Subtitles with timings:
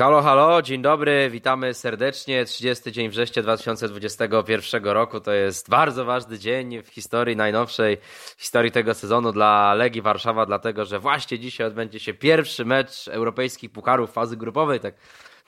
[0.00, 2.44] Halo, halo, dzień dobry, witamy serdecznie.
[2.44, 7.96] 30 dzień września 2021 roku to jest bardzo ważny dzień w historii najnowszej,
[8.36, 13.08] w historii tego sezonu dla Legii Warszawa, dlatego że właśnie dzisiaj odbędzie się pierwszy mecz
[13.08, 14.80] europejskich pucharów fazy grupowej.
[14.80, 14.94] Tak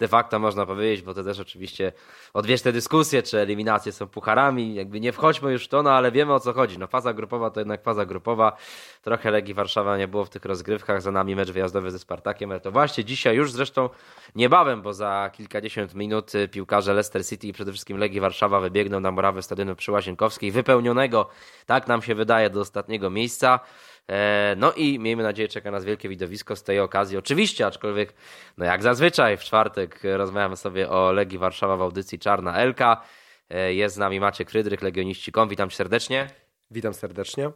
[0.02, 1.92] de facto można powiedzieć, bo to też oczywiście
[2.34, 6.34] odwieczne dyskusje, czy eliminacje są pucharami, jakby nie wchodźmy już w to, no ale wiemy
[6.34, 6.78] o co chodzi.
[6.78, 8.56] No faza grupowa to jednak faza grupowa.
[9.02, 12.60] Trochę Legii Warszawa nie było w tych rozgrywkach, za nami mecz wyjazdowy ze Spartakiem, ale
[12.60, 13.88] to właśnie dzisiaj już zresztą
[14.34, 19.10] niebawem, bo za kilkadziesiąt minut piłkarze Leicester City i przede wszystkim Legii Warszawa wybiegną na
[19.10, 21.28] murawę stadionu przy Łazienkowskiej, wypełnionego,
[21.66, 23.60] tak nam się wydaje, do ostatniego miejsca.
[24.08, 27.16] E, no i miejmy nadzieję, czeka nas wielkie widowisko z tej okazji.
[27.16, 28.14] Oczywiście, aczkolwiek,
[28.58, 33.02] no jak zazwyczaj w czwartek rozmawiamy sobie o Legii Warszawa w audycji Czarna Elka.
[33.50, 35.48] E, jest z nami Maciek Frydrych, Legioniści.com.
[35.48, 36.26] Witam cię serdecznie.
[36.70, 37.50] Witam serdecznie.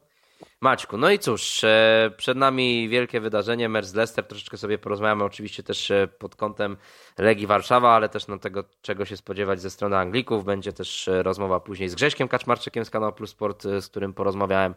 [0.60, 5.24] Maćku, no i cóż, e, przed nami wielkie wydarzenie, mecz z Leicester, troszeczkę sobie porozmawiamy
[5.24, 6.76] oczywiście też pod kątem
[7.18, 10.44] Legii Warszawa, ale też no tego, czego się spodziewać ze strony Anglików.
[10.44, 14.74] Będzie też rozmowa później z Grześkiem Kaczmarczykiem z kanału Plus Sport, z którym porozmawiałem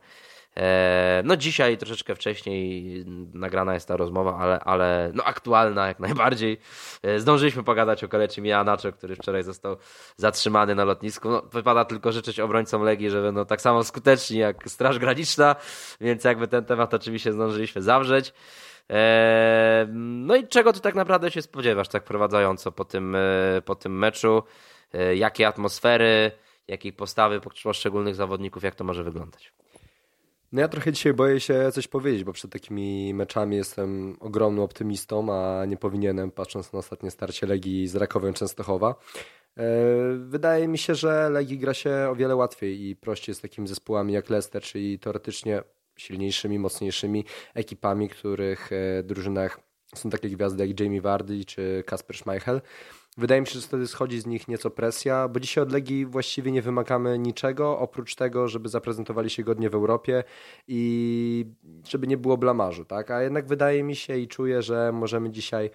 [1.23, 6.58] no dzisiaj troszeczkę wcześniej nagrana jest ta rozmowa, ale, ale no aktualna jak najbardziej.
[7.03, 9.78] E, zdążyliśmy pogadać o Kaleczym Janaczo, który wczoraj został
[10.17, 11.30] zatrzymany na lotnisku.
[11.30, 15.56] No, wypada tylko życzyć obrońcom Legii, że będą tak samo skuteczni jak Straż Graniczna,
[16.02, 18.34] więc jakby ten temat oczywiście zdążyliśmy zawrzeć.
[18.89, 23.17] E, no i czego ty tak naprawdę się spodziewasz tak prowadzająco po tym,
[23.66, 24.44] po tym meczu?
[25.16, 26.31] Jakie atmosfery,
[26.67, 29.53] jakiej postawy poszczególnych zawodników, jak to może wyglądać?
[30.52, 35.33] No ja trochę dzisiaj boję się coś powiedzieć, bo przed takimi meczami jestem ogromnym optymistą,
[35.33, 38.95] a nie powinienem, patrząc na ostatnie starcie Legii z Rakowem Częstochowa.
[39.58, 39.64] E,
[40.17, 44.14] wydaje mi się, że Legii gra się o wiele łatwiej i prościej z takimi zespołami
[44.14, 45.64] jak Leicester, czyli teoretycznie
[45.97, 49.59] silniejszymi, mocniejszymi ekipami, których e, drużynach
[49.95, 52.61] są takie gwiazdy jak Jamie Vardy czy Kasper Schmeichel.
[53.19, 56.52] Wydaje mi się, że wtedy schodzi z nich nieco presja, bo dzisiaj od Legii właściwie
[56.52, 60.24] nie wymagamy niczego, oprócz tego, żeby zaprezentowali się godnie w Europie
[60.68, 61.46] i
[61.88, 63.12] żeby nie było blamażu, tak?
[63.12, 65.69] A jednak wydaje mi się i czuję, że możemy dzisiaj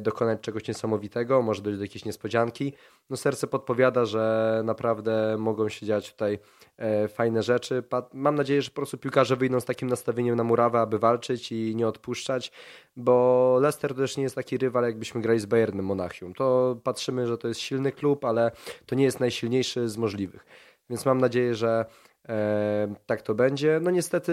[0.00, 2.72] dokonać czegoś niesamowitego, może dojść do jakiejś niespodzianki.
[3.10, 6.38] No serce podpowiada, że naprawdę mogą się dziać tutaj
[6.78, 7.82] E, fajne rzeczy.
[8.12, 11.76] Mam nadzieję, że po prostu piłkarze wyjdą z takim nastawieniem na murawę, aby walczyć i
[11.76, 12.52] nie odpuszczać,
[12.96, 16.34] bo Leicester też nie jest taki rywal, jakbyśmy grali z Bayernem Monachium.
[16.34, 18.50] To patrzymy, że to jest silny klub, ale
[18.86, 20.46] to nie jest najsilniejszy z możliwych.
[20.90, 22.07] Więc mam nadzieję, że E,
[23.06, 23.80] tak to będzie.
[23.82, 24.32] No niestety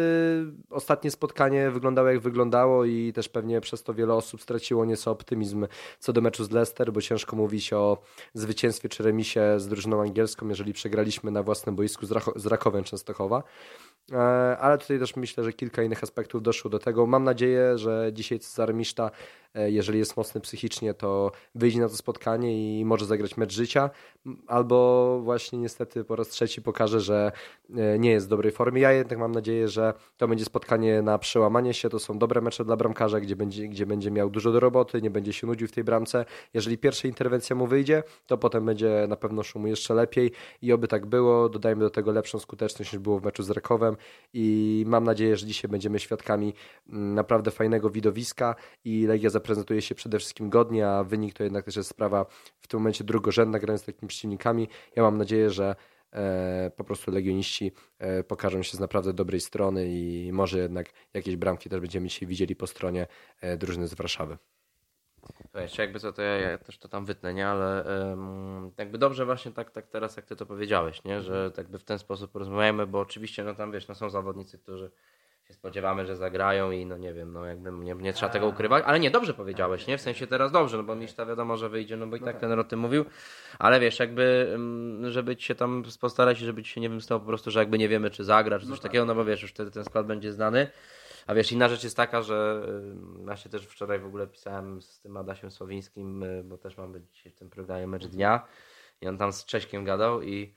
[0.70, 5.68] ostatnie spotkanie wyglądało jak wyglądało i też pewnie przez to wiele osób straciło nieco optymizm
[6.00, 7.98] co do meczu z Leicester, bo ciężko mówić o
[8.34, 13.44] zwycięstwie czy remisie z drużyną angielską, jeżeli przegraliśmy na własnym boisku z Rakowem Częstochowa.
[14.12, 14.18] E,
[14.58, 17.06] ale tutaj też myślę, że kilka innych aspektów doszło do tego.
[17.06, 19.12] Mam nadzieję, że dzisiaj Cezary Miszta,
[19.54, 23.90] e, jeżeli jest mocny psychicznie, to wyjdzie na to spotkanie i może zagrać mecz życia,
[24.48, 27.32] albo właśnie niestety po raz trzeci pokaże, że
[27.76, 28.82] e, nie jest w dobrej formie.
[28.82, 31.90] Ja jednak mam nadzieję, że to będzie spotkanie na przełamanie się.
[31.90, 35.10] To są dobre mecze dla bramkarza, gdzie będzie, gdzie będzie miał dużo do roboty, nie
[35.10, 36.26] będzie się nudził w tej bramce.
[36.54, 40.88] Jeżeli pierwsza interwencja mu wyjdzie, to potem będzie na pewno szumu jeszcze lepiej i oby
[40.88, 41.50] tak było.
[41.50, 43.95] Dodajmy do tego lepszą skuteczność niż było w meczu z Rakowem
[44.34, 46.54] i mam nadzieję, że dzisiaj będziemy świadkami
[46.90, 51.66] mm, naprawdę fajnego widowiska i Legia zaprezentuje się przede wszystkim godnie, a wynik to jednak
[51.66, 52.26] też jest sprawa
[52.60, 54.68] w tym momencie drugorzędna, grając z takimi przeciwnikami.
[54.96, 55.76] Ja mam nadzieję, że
[56.12, 61.36] e, po prostu legioniści e, pokażą się z naprawdę dobrej strony i może jednak jakieś
[61.36, 63.08] bramki też będziemy dzisiaj widzieli po stronie
[63.42, 64.38] e, drużyny z Warszawy.
[65.56, 67.48] Wiesz, jakby co, to ja, ja, też to tam wytnę, nie?
[67.48, 71.22] Ale um, jakby dobrze właśnie tak, tak teraz, jak ty to powiedziałeś, nie?
[71.22, 74.92] Że jakby w ten sposób porozmawiamy, bo oczywiście, no tam wiesz, no są zawodnicy, którzy
[75.48, 78.84] się spodziewamy, że zagrają i no nie wiem, no jakby nie, nie trzeba tego ukrywać,
[78.88, 79.98] ale nie, dobrze powiedziałeś, nie?
[79.98, 82.36] W sensie teraz dobrze, no bo Miszta wiadomo, że wyjdzie, no bo i no tak,
[82.36, 83.06] tak ten o tym mówił,
[83.60, 84.58] ale wiesz, jakby,
[85.04, 88.10] żeby się tam postarać, żeby ci się nie wymyślało po prostu, że jakby nie wiemy,
[88.10, 88.84] czy zagra, czy coś no tak.
[88.84, 90.68] takiego, no bo wiesz, już wtedy ten skład będzie znany.
[91.26, 92.68] A wiesz, inna rzecz jest taka, że
[93.28, 97.02] ja się też wczoraj w ogóle pisałem z tym Adasiem Słowińskim, y, bo też mamy
[97.02, 98.48] dzisiaj w tym programie mecz dnia
[99.02, 100.54] i on tam z Cześkiem gadał i,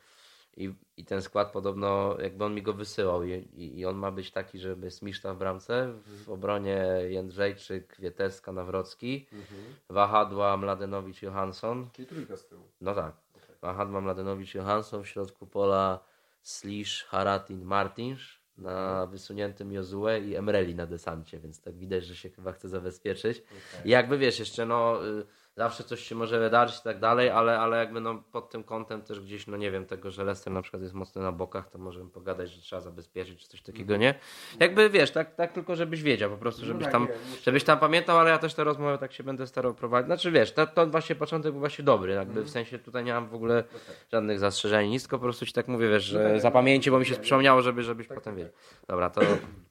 [0.56, 4.10] i, i ten skład podobno, jakby on mi go wysyłał i, i, i on ma
[4.10, 5.94] być taki, żeby jest Miszta w bramce,
[6.24, 9.62] w obronie Jędrzejczyk, Wieteska, Nawrocki, mhm.
[9.88, 11.90] Wahadła, Mladenowicz, Johansson.
[11.92, 12.62] Czyli trójka z tyłu.
[12.80, 13.14] No tak.
[13.36, 13.56] Okay.
[13.60, 16.00] Wahadła, Mladenowicz, Johansson, w środku pola
[16.42, 22.30] Slisz, Haratin, Martinsz na wysuniętym Jozue i Emreli na desancie, więc tak widać, że się
[22.30, 23.38] chyba chce zabezpieczyć.
[23.38, 23.86] Okay.
[23.86, 25.26] I jakby wiesz, jeszcze no y,
[25.58, 29.02] zawsze coś się może wydarzyć i tak dalej, ale, ale jakby no pod tym kątem
[29.02, 31.78] też gdzieś, no nie wiem, tego, że Leicester na przykład jest mocno na bokach, to
[31.78, 34.14] możemy pogadać, że trzeba zabezpieczyć czy coś takiego, nie?
[34.60, 37.08] Jakby wiesz, tak, tak tylko żebyś wiedział po prostu, żebyś tak, tam,
[37.42, 40.06] żebyś tam pamiętał, ale ja też tę rozmowę tak się będę starał prowadzić.
[40.06, 43.28] Znaczy wiesz, to, to właśnie początek był właśnie dobry, jakby w sensie tutaj nie mam
[43.28, 43.64] w ogóle
[44.12, 47.16] żadnych zastrzeżeń, nic, tylko po prostu ci tak mówię, wiesz, że zapamięci, bo mi się
[47.16, 48.52] przypomniało, żeby, żebyś potem wiedział.
[48.88, 49.20] Dobra, to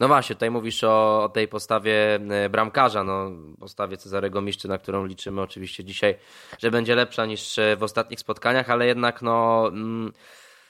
[0.00, 3.30] no właśnie, tutaj mówisz o, o, tej postawie e, bramkarza, no,
[3.60, 6.14] postawie Cezarego Miszczy, na którą liczymy oczywiście dzisiaj,
[6.58, 10.12] że będzie lepsza niż e, w ostatnich spotkaniach, ale jednak no, mm,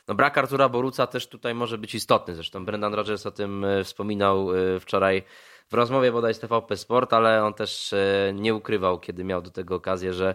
[0.08, 2.34] no brak Artura Boruca też tutaj może być istotny.
[2.34, 4.48] Zresztą Brendan Rodgers o tym e, wspominał
[4.80, 5.22] wczoraj
[5.70, 7.94] w rozmowie bodaj z TVP Sport, ale on też
[8.34, 10.34] nie ukrywał, kiedy miał do tego okazję, że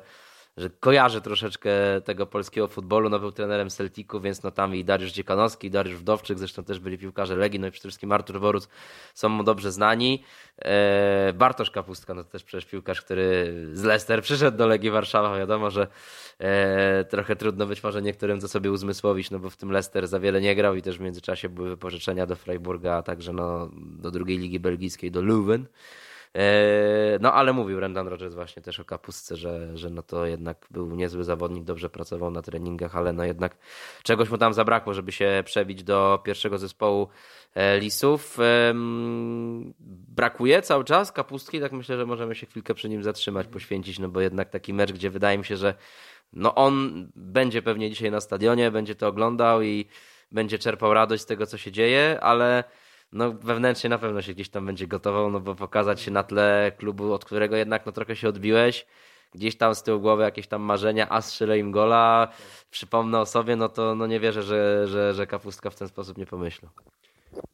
[0.57, 1.71] że kojarzy troszeczkę
[2.03, 5.95] tego polskiego futbolu, no był trenerem Celticu, więc no tam i Dariusz Dziekanowski, i Dariusz
[5.95, 8.67] Wdowczyk, zresztą też byli piłkarze Legii, no i przede wszystkim Artur Woruc
[9.13, 10.23] są mu dobrze znani.
[10.57, 15.37] E, Bartosz Kapustka, no to też przecież piłkarz, który z Leicester przyszedł do Legii Warszawa,
[15.37, 15.87] wiadomo, że
[16.39, 20.19] e, trochę trudno być może niektórym to sobie uzmysłowić, no bo w tym Leicester za
[20.19, 24.11] wiele nie grał i też w międzyczasie były wypożyczenia do Freiburga, a także no, do
[24.11, 25.67] drugiej ligi belgijskiej, do Leuven.
[26.37, 30.67] E, no ale mówił Brendan Rodgers właśnie też o Kapustce, że, że no to jednak
[30.71, 33.57] był niezły zawodnik, dobrze pracował na treningach, ale no jednak
[34.03, 37.07] czegoś mu tam zabrakło, żeby się przebić do pierwszego zespołu
[37.55, 38.37] e, Lisów.
[40.07, 44.09] Brakuje cały czas Kapustki, tak myślę, że możemy się chwilkę przy nim zatrzymać, poświęcić, no
[44.09, 45.73] bo jednak taki mecz, gdzie wydaje mi się, że
[46.33, 49.85] no on będzie pewnie dzisiaj na stadionie, będzie to oglądał i
[50.31, 52.63] będzie czerpał radość z tego, co się dzieje, ale
[53.13, 56.71] no wewnętrznie na pewno się gdzieś tam będzie gotował, no bo pokazać się na tle
[56.77, 58.85] klubu, od którego jednak no trochę się odbiłeś,
[59.33, 62.27] gdzieś tam z tyłu głowy jakieś tam marzenia, a strzelę im gola,
[62.71, 66.17] przypomnę o sobie, no to no nie wierzę, że, że, że Kapustka w ten sposób
[66.17, 66.71] nie pomyślał.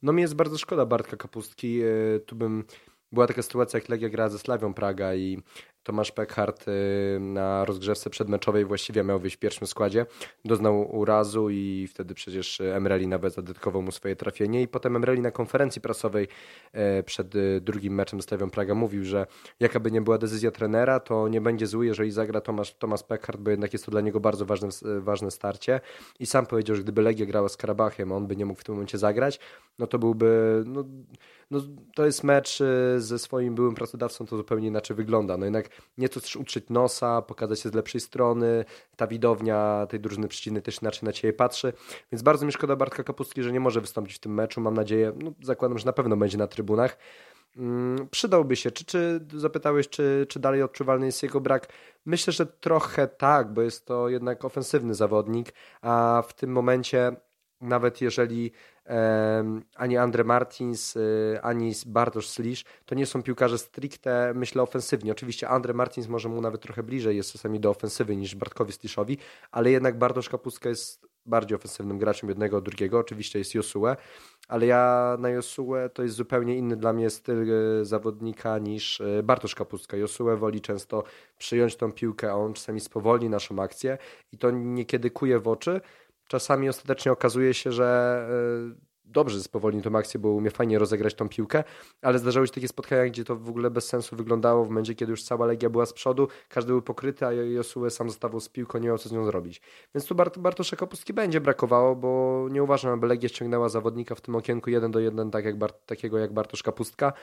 [0.01, 2.63] No mi jest bardzo szkoda Bartka Kapustki, e, tu bym
[3.11, 5.41] była taka sytuacja, jak Legia grała ze Slawią Praga i
[5.89, 10.05] Tomasz Peckhardt y, na rozgrzewce przedmeczowej właściwie miał wyjść w pierwszym składzie.
[10.45, 15.31] Doznał urazu i wtedy przecież Emreli nawet zadedykował mu swoje trafienie i potem Emreli na
[15.31, 16.27] konferencji prasowej
[16.73, 19.27] e, przed y, drugim meczem z Lewią Praga mówił, że
[19.59, 23.51] jakaby nie była decyzja trenera, to nie będzie zły, jeżeli zagra Tomasz, Tomasz Peckhardt, bo
[23.51, 24.69] jednak jest to dla niego bardzo ważne,
[24.99, 25.81] ważne starcie
[26.19, 28.75] i sam powiedział, że gdyby Legia grała z Karabachem, on by nie mógł w tym
[28.75, 29.39] momencie zagrać,
[29.79, 30.83] no to byłby no,
[31.51, 31.61] no,
[31.95, 35.37] to jest mecz y, ze swoim byłym pracodawcą, to zupełnie inaczej wygląda.
[35.37, 38.65] No jednak nieco też utrzeć nosa, pokazać się z lepszej strony,
[38.95, 41.73] ta widownia tej drużyny przeciwnej też inaczej na ciebie patrzy,
[42.11, 45.13] więc bardzo mi szkoda Bartka Kapustki, że nie może wystąpić w tym meczu, mam nadzieję,
[45.23, 46.97] no, zakładam, że na pewno będzie na trybunach.
[47.55, 48.71] Hmm, przydałby się.
[48.71, 51.67] Czy, czy zapytałeś, czy, czy dalej odczuwalny jest jego brak?
[52.05, 57.15] Myślę, że trochę tak, bo jest to jednak ofensywny zawodnik, a w tym momencie
[57.61, 58.51] nawet jeżeli
[59.75, 65.11] ani Andre Martins, y, ani Bartosz Slisz, to nie są piłkarze stricte, myślę, ofensywnie.
[65.11, 69.17] Oczywiście Andre Martins może mu nawet trochę bliżej jest czasami do ofensywy niż Bartkowi Sliszowi,
[69.51, 72.99] ale jednak Bartosz Kapuska jest bardziej ofensywnym graczem jednego od drugiego.
[72.99, 73.95] Oczywiście jest Josue,
[74.47, 79.23] ale ja na Josue to jest zupełnie inny dla mnie styl y, zawodnika niż y,
[79.23, 79.97] Bartosz Kapuska.
[79.97, 81.03] Josue woli często
[81.37, 83.97] przyjąć tą piłkę, a on czasami spowolni naszą akcję
[84.31, 85.81] i to niekiedy kuje w oczy,
[86.29, 87.85] czasami ostatecznie okazuje się, że
[88.75, 91.63] e, dobrze spowolni tą akcję, bo umie fajnie rozegrać tą piłkę,
[92.01, 95.11] ale zdarzały się takie spotkania, gdzie to w ogóle bez sensu wyglądało w momencie, kiedy
[95.11, 98.79] już cała Legia była z przodu, każdy był pokryty, a Josue sam zostawał z piłką,
[98.79, 99.61] nie miał co z nią zrobić.
[99.95, 100.77] Więc tu Bart Bartosza
[101.13, 105.31] będzie brakowało, bo nie uważam, aby Legia ściągnęła zawodnika w tym okienku jeden do jeden,
[105.31, 107.13] tak jak Bart, takiego jak Bartosz Kapustka,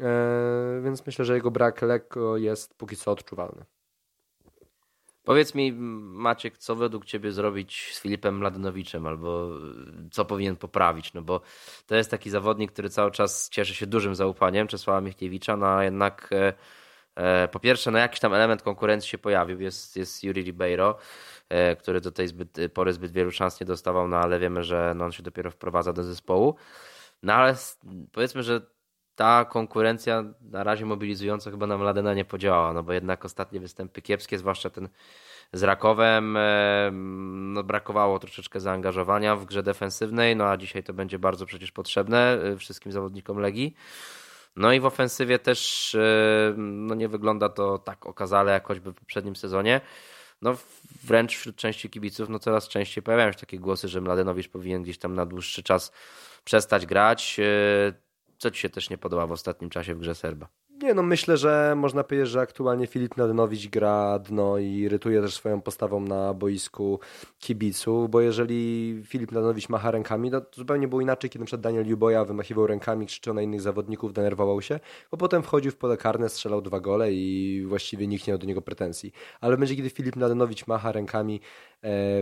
[0.00, 0.06] eee,
[0.84, 3.77] więc myślę, że jego brak lekko jest póki co odczuwalny.
[5.28, 9.50] Powiedz mi, Maciek, co według Ciebie zrobić z Filipem Mladynowiczem, albo
[10.10, 11.14] co powinien poprawić?
[11.14, 11.40] No bo
[11.86, 15.84] to jest taki zawodnik, który cały czas cieszy się dużym zaufaniem Czesława Michniewicza, no a
[15.84, 16.52] jednak e,
[17.14, 19.60] e, po pierwsze, no jakiś tam element konkurencji się pojawił.
[19.60, 20.98] Jest, jest Yuri Ribeiro,
[21.48, 24.92] e, który do tej zbyt, pory zbyt wielu szans nie dostawał, no ale wiemy, że
[24.96, 26.54] no on się dopiero wprowadza do zespołu.
[27.22, 27.54] No ale
[28.12, 28.60] powiedzmy, że
[29.18, 34.02] ta konkurencja na razie mobilizująca chyba na Mladena nie podziałała, no bo jednak ostatnie występy
[34.02, 34.88] kiepskie, zwłaszcza ten
[35.52, 36.90] z Rakowem, e,
[37.54, 42.38] no brakowało troszeczkę zaangażowania w grze defensywnej, no a dzisiaj to będzie bardzo przecież potrzebne
[42.42, 43.76] e, wszystkim zawodnikom Legii.
[44.56, 48.94] No i w ofensywie też e, no nie wygląda to tak okazale jak choćby w
[48.94, 49.80] poprzednim sezonie.
[50.42, 50.56] No
[51.04, 54.98] wręcz wśród części kibiców no coraz częściej pojawiają się takie głosy, że Mladenowicz powinien gdzieś
[54.98, 55.92] tam na dłuższy czas
[56.44, 57.40] przestać grać
[58.38, 60.48] co ci się też nie podoba w ostatnim czasie w grze Serba?
[60.82, 65.34] Nie, no myślę, że można powiedzieć, że aktualnie Filip Nadenowicz gra dno i irytuje też
[65.34, 67.00] swoją postawą na boisku
[67.38, 71.58] kibicu, bo jeżeli Filip Nadenowicz macha rękami, no to zupełnie było inaczej, kiedy np.
[71.58, 74.80] Daniel Juboja wymachiwał rękami, krzyczał na innych zawodników, denerwował się,
[75.10, 78.46] bo potem wchodził w pole karne, strzelał dwa gole i właściwie nikt nie miał do
[78.46, 79.12] niego pretensji.
[79.40, 81.40] Ale będzie, kiedy Filip Nadenowicz macha rękami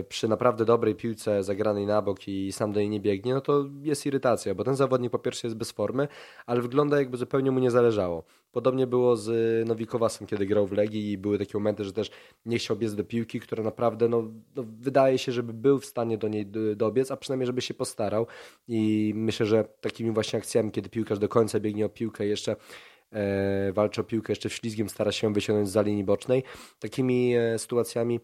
[0.09, 3.65] przy naprawdę dobrej piłce zagranej na bok i sam do niej nie biegnie, no to
[3.81, 6.07] jest irytacja, bo ten zawodnik po pierwsze jest bez formy,
[6.45, 8.23] ale wygląda jakby zupełnie mu nie zależało.
[8.51, 12.11] Podobnie było z Nowikowasem, kiedy grał w Legii i były takie momenty, że też
[12.45, 14.23] nie chciał biec do piłki, która naprawdę no,
[14.55, 16.45] no, wydaje się, żeby był w stanie do niej
[16.75, 18.27] dobiec, a przynajmniej żeby się postarał
[18.67, 22.55] i myślę, że takimi właśnie akcjami, kiedy piłkarz do końca biegnie o piłkę jeszcze
[23.11, 26.43] e, walczy o piłkę, jeszcze ślizgiem stara się wyciągnąć za linii bocznej,
[26.79, 28.19] takimi e, sytuacjami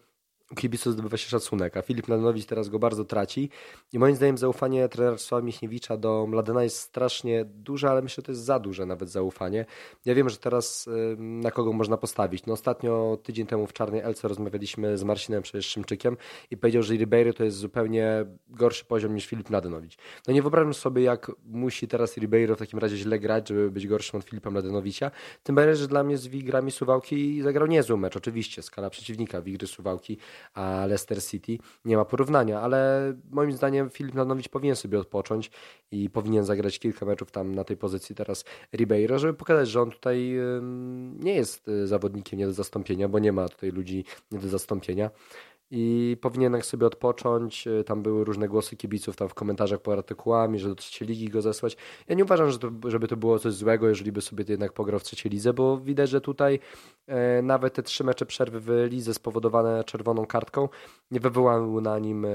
[0.55, 3.49] kibiców zdobywa się szacunek, a Filip Mladenowicz teraz go bardzo traci
[3.93, 8.25] i moim zdaniem zaufanie trenera Sława Michniewicza do Mladena jest strasznie duże, ale myślę, że
[8.25, 9.65] to jest za duże nawet zaufanie.
[10.05, 12.45] Ja wiem, że teraz na kogo można postawić.
[12.45, 16.17] No ostatnio tydzień temu w Czarnej Elce rozmawialiśmy z Marcinem przecież Szymczykiem
[16.51, 19.97] i powiedział, że Ribeiro to jest zupełnie gorszy poziom niż Filip Mladenowicz.
[20.27, 23.87] No nie wyobrażam sobie, jak musi teraz Ribeiro w takim razie źle grać, żeby być
[23.87, 25.11] gorszym od Filipa Mladenowicza.
[25.43, 28.17] Tym bardziej, że dla mnie z Wigrami Suwałki zagrał niezły mecz.
[28.17, 30.17] Oczywiście, skala przeciwnika Wigry Suwałki
[30.53, 35.51] a Leicester City nie ma porównania, ale moim zdaniem Filip Lanowicz powinien sobie odpocząć
[35.91, 39.91] i powinien zagrać kilka meczów tam na tej pozycji teraz Ribeiro, żeby pokazać, że on
[39.91, 40.33] tutaj
[41.19, 45.09] nie jest y, zawodnikiem nie do zastąpienia, bo nie ma tutaj ludzi nie do zastąpienia
[45.75, 47.67] i powinien sobie odpocząć.
[47.67, 51.29] Y, tam były różne głosy kibiców tam w komentarzach pod artykułami, że do trzeciej ligi
[51.29, 51.77] go zesłać.
[52.07, 54.99] Ja nie uważam, że to, żeby to było coś złego, jeżeli by sobie jednak pograł
[54.99, 56.59] w trzeciej lidze, bo widać, że tutaj
[57.07, 60.69] e, nawet te trzy mecze przerwy w lidze spowodowane czerwoną kartką
[61.13, 62.25] nie wywołały na nim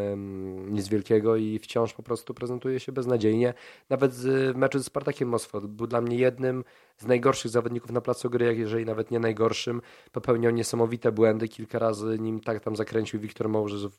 [0.70, 3.54] nic wielkiego i wciąż po prostu prezentuje się beznadziejnie.
[3.90, 6.64] Nawet z meczu z Spartakiem Moskwa był dla mnie jednym
[6.99, 9.82] z najgorszych zawodników na placu gry, jeżeli nawet nie najgorszym.
[10.12, 13.49] Popełniał niesamowite błędy, kilka razy nim tak tam zakręcił Wiktor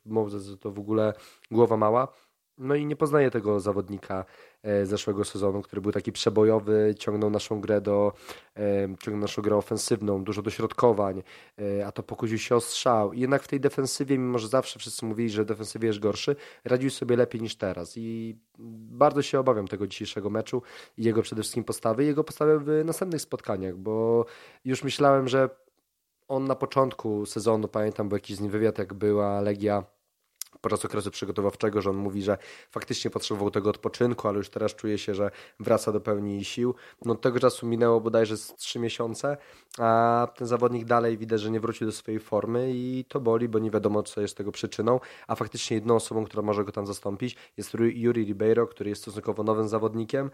[0.06, 1.14] Moses, to w ogóle
[1.52, 2.08] głowa mała.
[2.60, 4.26] No i nie poznaję tego zawodnika
[4.64, 8.14] e, zeszłego sezonu, który był taki przebojowy, ciągnął naszą grę do,
[8.58, 11.24] e, ciągnął naszą grę ofensywną, dużo dośrodkowań,
[11.60, 13.14] e, a to pokusił się o strzał.
[13.14, 16.36] I jednak w tej defensywie, mimo że zawsze wszyscy mówili, że defensywie jest gorszy,
[16.66, 17.94] radził sobie lepiej niż teraz.
[17.98, 18.38] I
[18.92, 20.62] bardzo się obawiam tego dzisiejszego meczu
[20.98, 24.26] i jego przede wszystkim postawy, jego postawy w następnych spotkaniach, bo
[24.66, 25.50] już myślałem, że
[26.28, 29.99] on na początku sezonu, pamiętam, był jakiś z nim wywiad, jak była Legia
[30.62, 32.38] podczas okresu przygotowawczego, że on mówi, że
[32.72, 36.76] faktycznie potrzebował tego odpoczynku, ale już teraz czuje się, że wraca do pełni sił.
[37.06, 39.38] No od tego czasu minęło bodajże z trzy miesiące,
[39.78, 43.60] a ten zawodnik dalej widać, że nie wrócił do swojej formy i to boli, bo
[43.60, 47.38] nie wiadomo, co jest tego przyczyną, a faktycznie jedną osobą, która może go tam zastąpić
[47.58, 50.32] jest Yuri Ribeiro, który jest stosunkowo nowym zawodnikiem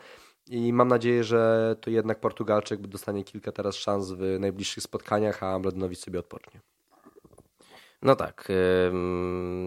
[0.48, 5.60] i mam nadzieję, że to jednak Portugalczyk dostanie kilka teraz szans w najbliższych spotkaniach, a
[5.60, 6.75] Mladenowicz sobie odpocznie.
[8.06, 8.48] No tak,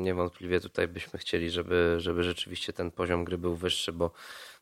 [0.02, 4.10] niewątpliwie tutaj byśmy chcieli, żeby, żeby rzeczywiście ten poziom gry był wyższy, bo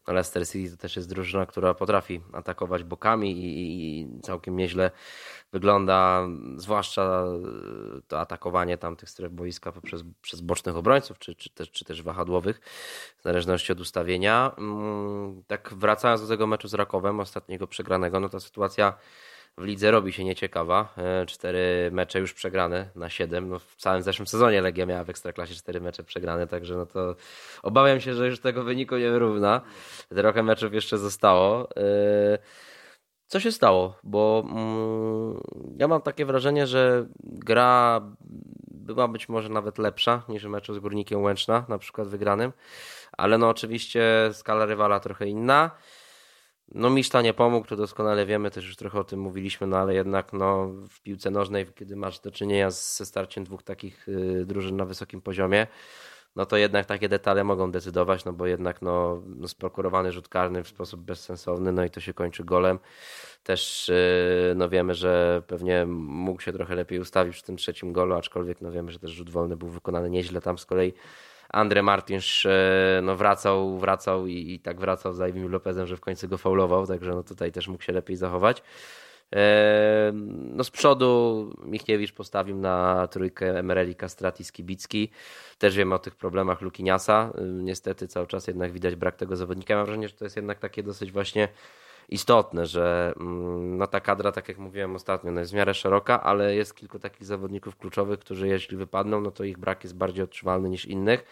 [0.06, 4.90] no Leicester City to też jest drużyna, która potrafi atakować bokami i, i całkiem nieźle
[5.52, 7.24] wygląda, zwłaszcza
[8.08, 12.60] to atakowanie tamtych stref boiska poprzez, przez bocznych obrońców, czy, czy, też, czy też wahadłowych,
[13.18, 14.52] w zależności od ustawienia.
[14.58, 18.94] Mm, tak wracając do tego meczu z Rakowem, ostatniego przegranego, no ta sytuacja
[19.58, 20.94] w lidze robi się nieciekawa.
[20.96, 23.48] E, cztery mecze już przegrane na siedem.
[23.48, 27.16] No w całym zeszłym sezonie Legia miała w Ekstraklasie cztery mecze przegrane, także no to
[27.62, 29.60] obawiam się, że już tego wyniku nie wyrówna.
[30.08, 31.68] Trochę meczów jeszcze zostało.
[31.76, 32.38] E,
[33.26, 33.98] co się stało?
[34.02, 35.40] Bo mm,
[35.78, 38.00] ja mam takie wrażenie, że gra
[38.70, 42.52] była być może nawet lepsza niż w meczu z Górnikiem Łęczna, na przykład wygranym,
[43.12, 45.70] ale no oczywiście skala rywala trochę inna.
[46.74, 49.94] No Miszta nie pomógł, to doskonale wiemy, też już trochę o tym mówiliśmy, no ale
[49.94, 54.76] jednak no, w piłce nożnej, kiedy masz do czynienia ze starciem dwóch takich y, drużyn
[54.76, 55.66] na wysokim poziomie,
[56.36, 60.64] no to jednak takie detale mogą decydować, no bo jednak no, no sprokurowany rzut karny
[60.64, 62.78] w sposób bezsensowny, no i to się kończy golem.
[63.44, 68.14] Też y, no wiemy, że pewnie mógł się trochę lepiej ustawić w tym trzecim golu,
[68.14, 70.92] aczkolwiek no wiemy, że też rzut wolny był wykonany nieźle tam z kolei
[71.56, 76.00] Andre Martins e, no wracał, wracał i, i tak wracał za Iwim Lopezem, że w
[76.00, 78.62] końcu go faulował, także no tutaj też mógł się lepiej zachować.
[79.34, 85.10] E, no z przodu Michniewicz postawił na trójkę Emereli, Kastrati, Skibicki.
[85.58, 87.32] Też wiemy o tych problemach Lukiniasa.
[87.38, 89.76] E, niestety cały czas jednak widać brak tego zawodnika.
[89.76, 91.48] Mam wrażenie, że to jest jednak takie dosyć właśnie
[92.08, 96.22] istotne, że mm, no ta kadra, tak jak mówiłem ostatnio, no jest w miarę szeroka,
[96.22, 100.24] ale jest kilku takich zawodników kluczowych, którzy jeśli wypadną, no to ich brak jest bardziej
[100.24, 101.24] odczuwalny niż innych.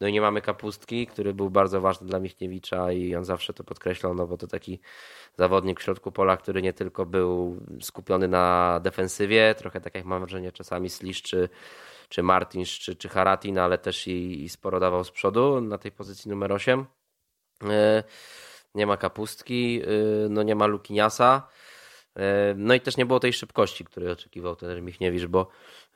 [0.00, 3.64] No i nie mamy Kapustki, który był bardzo ważny dla Michniewicza i on zawsze to
[3.64, 4.80] podkreślał, no bo to taki
[5.38, 10.20] zawodnik w środku pola, który nie tylko był skupiony na defensywie, trochę tak jak mam
[10.20, 11.48] wrażenie czasami Slisz czy,
[12.08, 15.92] czy Martins czy, czy Haratin, ale też i, i sporo dawał z przodu na tej
[15.92, 16.86] pozycji numer 8.
[17.64, 18.02] E,
[18.74, 21.48] nie ma Kapustki, e, no nie ma Lukiniasa.
[22.16, 25.48] E, no i też nie było tej szybkości, której oczekiwał ten Michniewicz, bo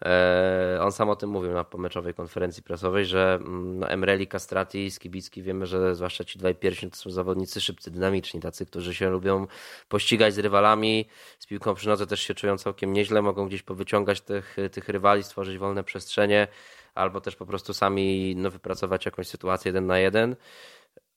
[0.03, 4.91] e, on sam o tym mówił na pomeczowej konferencji prasowej, że mm, no, Emreli, Castrati,
[4.91, 9.11] Skibicki, wiemy, że zwłaszcza ci dwaj pierwsi to są zawodnicy szybcy, dynamiczni, tacy, którzy się
[9.11, 9.47] lubią
[9.89, 14.21] pościgać z rywalami, z piłką przy nodze też się czują całkiem nieźle, mogą gdzieś powyciągać
[14.21, 16.49] tych, tych rywali, stworzyć wolne przestrzenie,
[16.95, 20.37] albo też po prostu sami no, wypracować jakąś sytuację jeden na jeden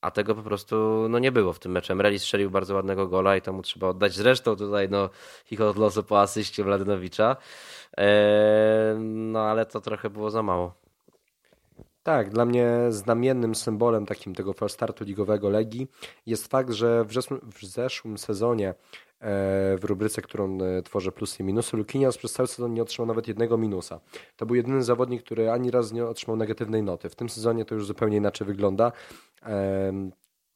[0.00, 1.92] a tego po prostu no, nie było w tym meczu.
[1.92, 4.14] Emreli strzelił bardzo ładnego gola i to mu trzeba oddać.
[4.14, 5.10] Zresztą tutaj no,
[5.50, 7.36] ich od losu po asyście Wladynowicza.
[7.96, 10.74] Eee, no ale to trochę było za mało.
[12.02, 15.88] Tak, dla mnie znamiennym symbolem takim tego startu ligowego Legii
[16.26, 17.08] jest fakt, że w,
[17.42, 18.74] w zeszłym sezonie
[19.20, 21.76] w rubryce, którą e, tworzę plusy i minusy.
[21.76, 24.00] Lukinias przez cały sezon nie otrzymał nawet jednego minusa.
[24.36, 27.08] To był jedyny zawodnik, który ani raz nie otrzymał negatywnej noty.
[27.08, 28.92] W tym sezonie to już zupełnie inaczej wygląda.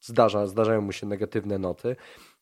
[0.00, 1.96] Zdarza, zdarzają mu się negatywne noty.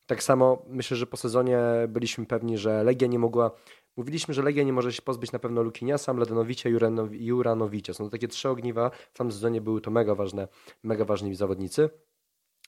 [0.05, 3.51] Tak samo myślę, że po sezonie byliśmy pewni, że Legia nie mogła
[3.97, 6.73] Mówiliśmy, że Legia nie może się pozbyć na pewno Lukiniasa, Mladenowicia i
[7.25, 7.93] Juranowicza.
[7.93, 8.89] Są to takie trzy ogniwa.
[8.89, 10.47] W tamtym sezonie były to mega ważne,
[10.83, 11.89] mega ważni zawodnicy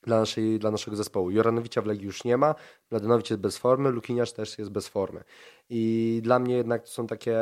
[0.04, 1.32] dla, naszej, dla naszego zespołu.
[1.32, 2.56] Joranowicza w Legii już nie ma,
[2.92, 5.24] Mladenowicz jest bez formy, Lukiniarz też jest bez formy.
[5.70, 7.38] I dla mnie jednak to są takie...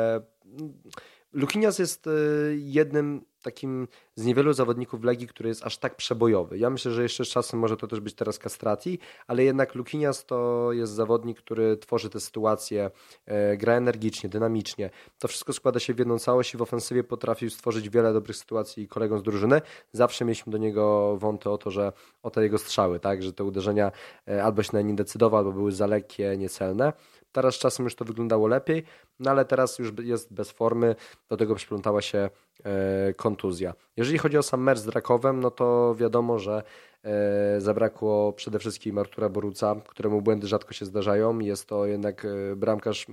[1.32, 2.10] Lukinias jest y,
[2.58, 6.58] jednym takim z niewielu zawodników Legii, który jest aż tak przebojowy.
[6.58, 10.24] Ja myślę, że jeszcze z czasem może to też być teraz Castrati, ale jednak Lukinias
[10.24, 12.90] to jest zawodnik, który tworzy te sytuacje,
[13.26, 14.90] e, gra energicznie, dynamicznie.
[15.18, 18.88] To wszystko składa się w jedną całość i w ofensywie potrafił stworzyć wiele dobrych sytuacji
[18.88, 19.60] kolegom z drużyny.
[19.92, 23.44] Zawsze mieliśmy do niego wąty o to, że o te jego strzały, tak, że te
[23.44, 23.92] uderzenia
[24.28, 26.92] e, albo się na nie decydował, albo były za lekkie, niecelne.
[27.32, 28.84] Teraz czasem już to wyglądało lepiej,
[29.20, 30.94] no ale teraz już jest bez formy,
[31.28, 32.30] do tego przyplątała się
[32.64, 33.74] e, kontuzja.
[33.96, 36.62] Jeżeli chodzi o sam mecz z Rakowem, no to wiadomo, że
[37.02, 41.38] e, zabrakło przede wszystkim Artura Boruca, któremu błędy rzadko się zdarzają.
[41.38, 43.06] Jest to jednak e, bramkarz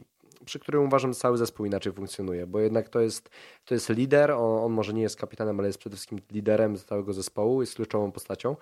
[0.45, 3.29] przy którym uważam, cały zespół inaczej funkcjonuje, bo jednak to jest,
[3.65, 7.13] to jest lider, on, on może nie jest kapitanem, ale jest przede wszystkim liderem całego
[7.13, 8.55] zespołu, jest kluczową postacią.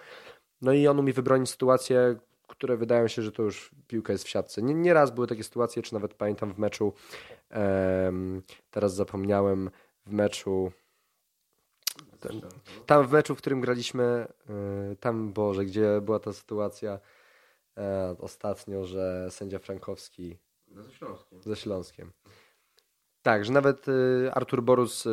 [0.62, 2.16] No i on umie wybronić sytuację,
[2.48, 4.62] które wydają się, że to już piłka jest w siatce.
[4.62, 6.93] Nie, nie raz były takie sytuacje, czy nawet pamiętam w meczu,
[8.72, 9.69] teraz zapomniałem,
[10.06, 10.72] w meczu
[12.19, 12.41] ten,
[12.86, 14.28] tam w meczu, w którym graliśmy,
[14.91, 17.00] y, tam Boże, gdzie była ta sytuacja
[17.78, 21.41] e, ostatnio, że sędzia Frankowski ze Śląskiem.
[21.41, 22.12] Ze Śląskiem.
[23.22, 25.10] Tak, że nawet y, Artur Borus y,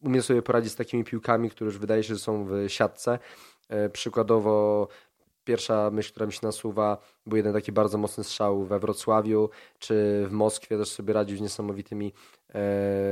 [0.00, 3.18] umie sobie poradzić z takimi piłkami, które już wydaje się, że są w siatce.
[3.68, 4.88] E, przykładowo
[5.46, 10.26] pierwsza myśl, która mi się nasuwa, był jeden taki bardzo mocny strzał we Wrocławiu, czy
[10.28, 12.12] w Moskwie też sobie radził z niesamowitymi,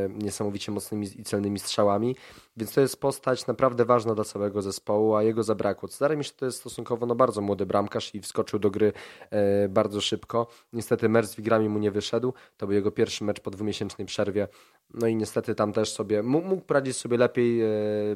[0.09, 2.16] niesamowicie mocnymi i celnymi strzałami,
[2.57, 5.88] więc to jest postać naprawdę ważna dla całego zespołu, a jego zabrakło.
[5.88, 8.92] Zdaje mi się, że to jest stosunkowo no, bardzo młody bramkarz i wskoczył do gry
[9.30, 10.46] e, bardzo szybko.
[10.72, 14.48] Niestety mecz z Wigrami mu nie wyszedł, to był jego pierwszy mecz po dwumiesięcznej przerwie,
[14.94, 17.68] no i niestety tam też sobie mógł poradzić sobie lepiej e,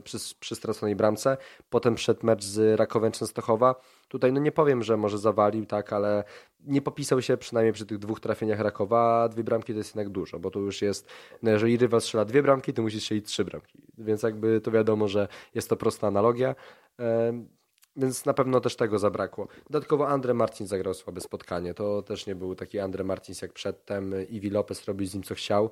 [0.05, 1.37] przy, przy straconej bramce.
[1.71, 3.75] Potem przed mecz z Rakowem Częstochowa.
[4.09, 6.25] Tutaj no nie powiem, że może zawalił, tak, ale
[6.61, 10.39] nie popisał się przynajmniej przy tych dwóch trafieniach Rakowa, dwie bramki to jest jednak dużo,
[10.39, 11.09] bo to już jest,
[11.43, 13.83] no jeżeli rywal strzela dwie bramki, to musi strzelić trzy bramki.
[13.99, 16.55] Więc jakby to wiadomo, że jest to prosta analogia.
[17.97, 19.49] Więc na pewno też tego zabrakło.
[19.71, 21.75] Dodatkowo Andre Martin zagrał słabe spotkanie.
[21.75, 24.15] To też nie był taki Andre Martins jak przedtem.
[24.29, 25.71] Iwi Lopez robił z nim co chciał.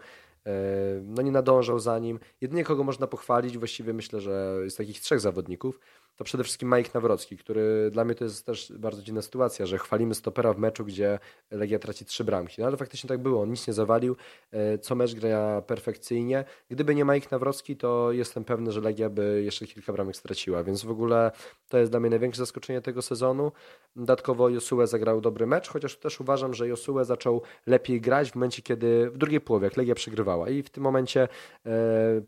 [1.03, 2.19] No nie nadążał za nim.
[2.41, 5.81] Jedynie kogo można pochwalić, właściwie myślę, że jest takich trzech zawodników
[6.17, 9.79] to przede wszystkim Mike Nawrocki, który dla mnie to jest też bardzo dziwna sytuacja, że
[9.79, 11.19] chwalimy stopera w meczu, gdzie
[11.51, 12.61] Legia traci trzy bramki.
[12.61, 14.17] No ale faktycznie tak było, on nic nie zawalił,
[14.53, 16.45] e, co mecz gra perfekcyjnie.
[16.71, 20.85] Gdyby nie Mike Nawrocki, to jestem pewny, że Legia by jeszcze kilka bramek straciła, więc
[20.85, 21.31] w ogóle
[21.69, 23.53] to jest dla mnie największe zaskoczenie tego sezonu.
[23.97, 28.63] Dodatkowo Josue zagrał dobry mecz, chociaż też uważam, że Josue zaczął lepiej grać w momencie,
[28.63, 31.29] kiedy w drugiej połowie, jak Legia przegrywała i w tym momencie
[31.67, 31.71] e,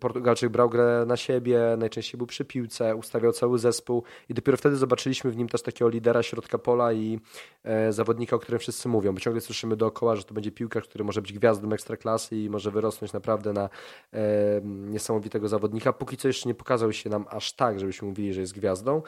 [0.00, 4.76] Portugalczyk brał grę na siebie, najczęściej był przy piłce, ustawiał cały zespół, i dopiero wtedy
[4.76, 7.20] zobaczyliśmy w nim też takiego lidera środka pola i
[7.64, 11.04] e, zawodnika, o którym wszyscy mówią, bo ciągle słyszymy dookoła, że to będzie piłkarz, który
[11.04, 13.68] może być gwiazdą ekstraklasy i może wyrosnąć naprawdę na
[14.12, 14.20] e,
[14.64, 15.92] niesamowitego zawodnika.
[15.92, 19.02] Póki co jeszcze nie pokazał się nam aż tak, żebyśmy mówili, że jest gwiazdą,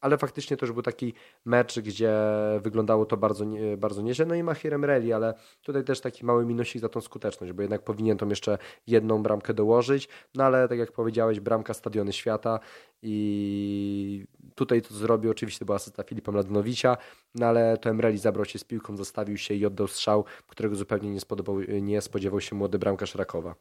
[0.00, 2.14] ale faktycznie to już był taki mecz, gdzie
[2.60, 3.44] wyglądało to bardzo,
[3.78, 4.26] bardzo nieźle.
[4.26, 7.82] No i Mahirem Reli, ale tutaj też taki mały minusik za tą skuteczność, bo jednak
[7.82, 12.60] powinien tą jeszcze jedną bramkę dołożyć, no ale tak jak powiedziałeś, bramka Stadiony Świata
[13.02, 16.96] i tutaj to zrobił, oczywiście była asysta Filipa Mladenowicza,
[17.34, 21.10] no ale to Emreli zabrał się z piłką, zostawił się i oddał strzał, którego zupełnie
[21.10, 23.54] nie, spodobał, nie spodziewał się młody bramkarz Rakowa.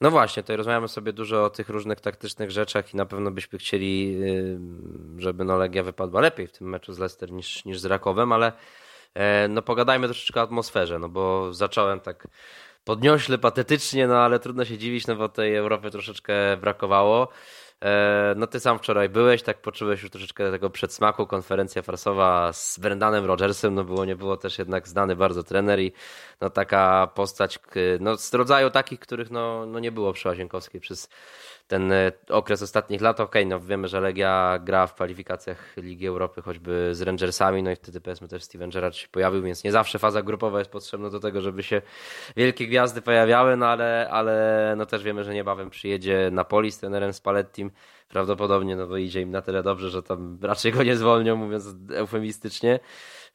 [0.00, 3.58] No właśnie, tutaj rozmawiamy sobie dużo o tych różnych taktycznych rzeczach i na pewno byśmy
[3.58, 4.20] chcieli,
[5.18, 8.52] żeby no Legia wypadła lepiej w tym meczu z Leicester niż, niż z Rakowem, ale
[9.14, 12.28] e, no pogadajmy troszeczkę o atmosferze, no bo zacząłem tak
[12.84, 17.28] podniośle, patetycznie, no ale trudno się dziwić, no bo tej Europy troszeczkę brakowało.
[17.84, 22.78] E, no ty sam wczoraj byłeś, tak poczułeś już troszeczkę tego przedsmaku, konferencja farsowa z
[22.78, 25.92] Brendanem Rodgersem, no było, nie było też jednak znany bardzo trener i
[26.40, 27.58] no taka postać,
[28.00, 31.08] no z rodzaju takich, których no, no nie było przy Łazienkowskiej przez
[31.68, 33.20] ten e, okres ostatnich lat.
[33.20, 37.70] Okej, okay, no wiemy, że Legia gra w kwalifikacjach Ligi Europy choćby z Rangersami, no
[37.70, 41.10] i wtedy powiedzmy też Steven Gerrard się pojawił, więc nie zawsze faza grupowa jest potrzebna
[41.10, 41.82] do tego, żeby się
[42.36, 47.12] wielkie gwiazdy pojawiały, no ale, ale no też wiemy, że niebawem przyjedzie Napoli z trenerem
[47.12, 47.70] Spallettim,
[48.08, 51.66] prawdopodobnie, no bo idzie im na tyle dobrze, że tam raczej go nie zwolnią, mówiąc
[51.94, 52.80] eufemistycznie.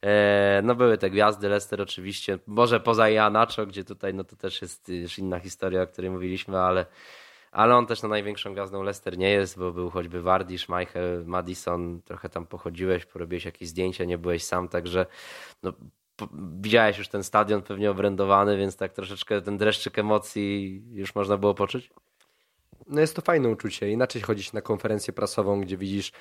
[0.02, 4.62] E, no były te gwiazdy, Leicester oczywiście, może poza Janacho, gdzie tutaj no to też
[4.62, 6.86] jest już inna historia, o której mówiliśmy, ale
[7.54, 12.02] ale on też na największą gwiazdą Leicester nie jest, bo był choćby Wardy, Schmeichel, Madison,
[12.02, 15.06] trochę tam pochodziłeś, porobiłeś jakieś zdjęcia, nie byłeś sam, także
[15.64, 15.74] no,
[16.62, 21.54] widziałeś już ten stadion pewnie obrędowany, więc tak troszeczkę ten dreszczyk emocji już można było
[21.54, 21.90] poczuć?
[22.88, 23.90] No jest to fajne uczucie.
[23.92, 26.12] Inaczej chodzić na konferencję prasową, gdzie widzisz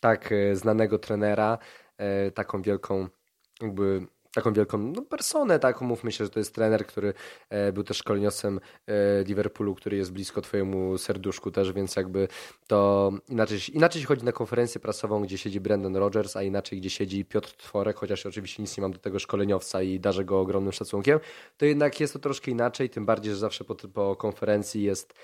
[0.00, 1.58] tak e, znanego trenera,
[1.98, 3.08] e, taką wielką
[3.60, 7.14] jakby taką wielką no, personę, tak, mówmy się, że to jest trener, który
[7.50, 12.28] e, był też szkoleniowcem e, Liverpoolu, który jest blisko twojemu serduszku też, więc jakby
[12.66, 16.90] to inaczej, inaczej się chodzi na konferencję prasową, gdzie siedzi Brandon Rogers, a inaczej, gdzie
[16.90, 20.72] siedzi Piotr Tworek, chociaż oczywiście nic nie mam do tego szkoleniowca i darzę go ogromnym
[20.72, 21.20] szacunkiem,
[21.56, 25.14] to jednak jest to troszkę inaczej, tym bardziej, że zawsze po, po konferencji jest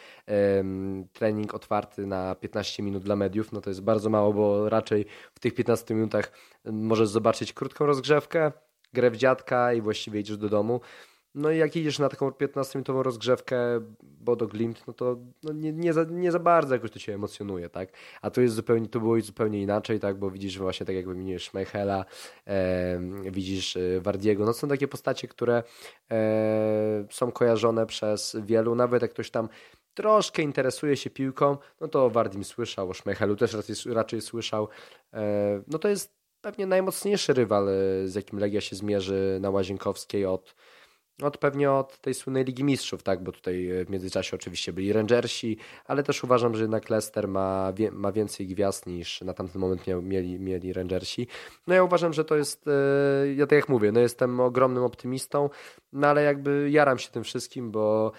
[0.56, 5.06] um, trening otwarty na 15 minut dla mediów, no to jest bardzo mało, bo raczej
[5.34, 6.32] w tych 15 minutach
[6.64, 8.52] możesz zobaczyć krótką rozgrzewkę,
[8.92, 10.80] grę w dziadka i właściwie idziesz do domu.
[11.34, 13.56] No i jak idziesz na taką 15-minutową rozgrzewkę
[14.02, 17.68] Bodo Glimt, no to no nie, nie, za, nie za bardzo jakoś to cię emocjonuje,
[17.68, 17.88] tak?
[18.22, 20.18] A to jest zupełnie, to było zupełnie inaczej, tak?
[20.18, 22.04] Bo widzisz właśnie tak jak wymieniłeś Schmeichela,
[22.46, 23.00] e,
[23.30, 25.62] widzisz Wardiego, no są takie postacie, które
[26.10, 29.48] e, są kojarzone przez wielu, nawet jak ktoś tam
[29.94, 34.68] troszkę interesuje się piłką, no to o Wardim słyszał, o Schmeichelu też raczej, raczej słyszał,
[35.12, 37.72] e, no to jest pewnie najmocniejszy rywal, e,
[38.08, 40.54] z jakim Legia się zmierzy na Łazienkowskiej od,
[41.22, 44.92] od pewnie od tej słynnej Ligi Mistrzów, tak, bo tutaj e, w międzyczasie oczywiście byli
[44.92, 49.60] Rangersi, ale też uważam, że jednak Leicester ma, wie, ma więcej gwiazd niż na tamten
[49.60, 51.26] moment miał, mieli, mieli Rangersi.
[51.66, 55.50] No ja uważam, że to jest, e, ja tak jak mówię, no jestem ogromnym optymistą,
[55.92, 58.12] no ale jakby jaram się tym wszystkim, bo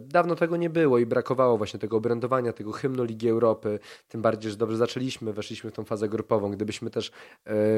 [0.00, 3.78] dawno tego nie było i brakowało właśnie tego obrędowania, tego hymnu Ligi Europy.
[4.08, 6.50] Tym bardziej, że dobrze zaczęliśmy, weszliśmy w tą fazę grupową.
[6.50, 7.12] Gdybyśmy też e,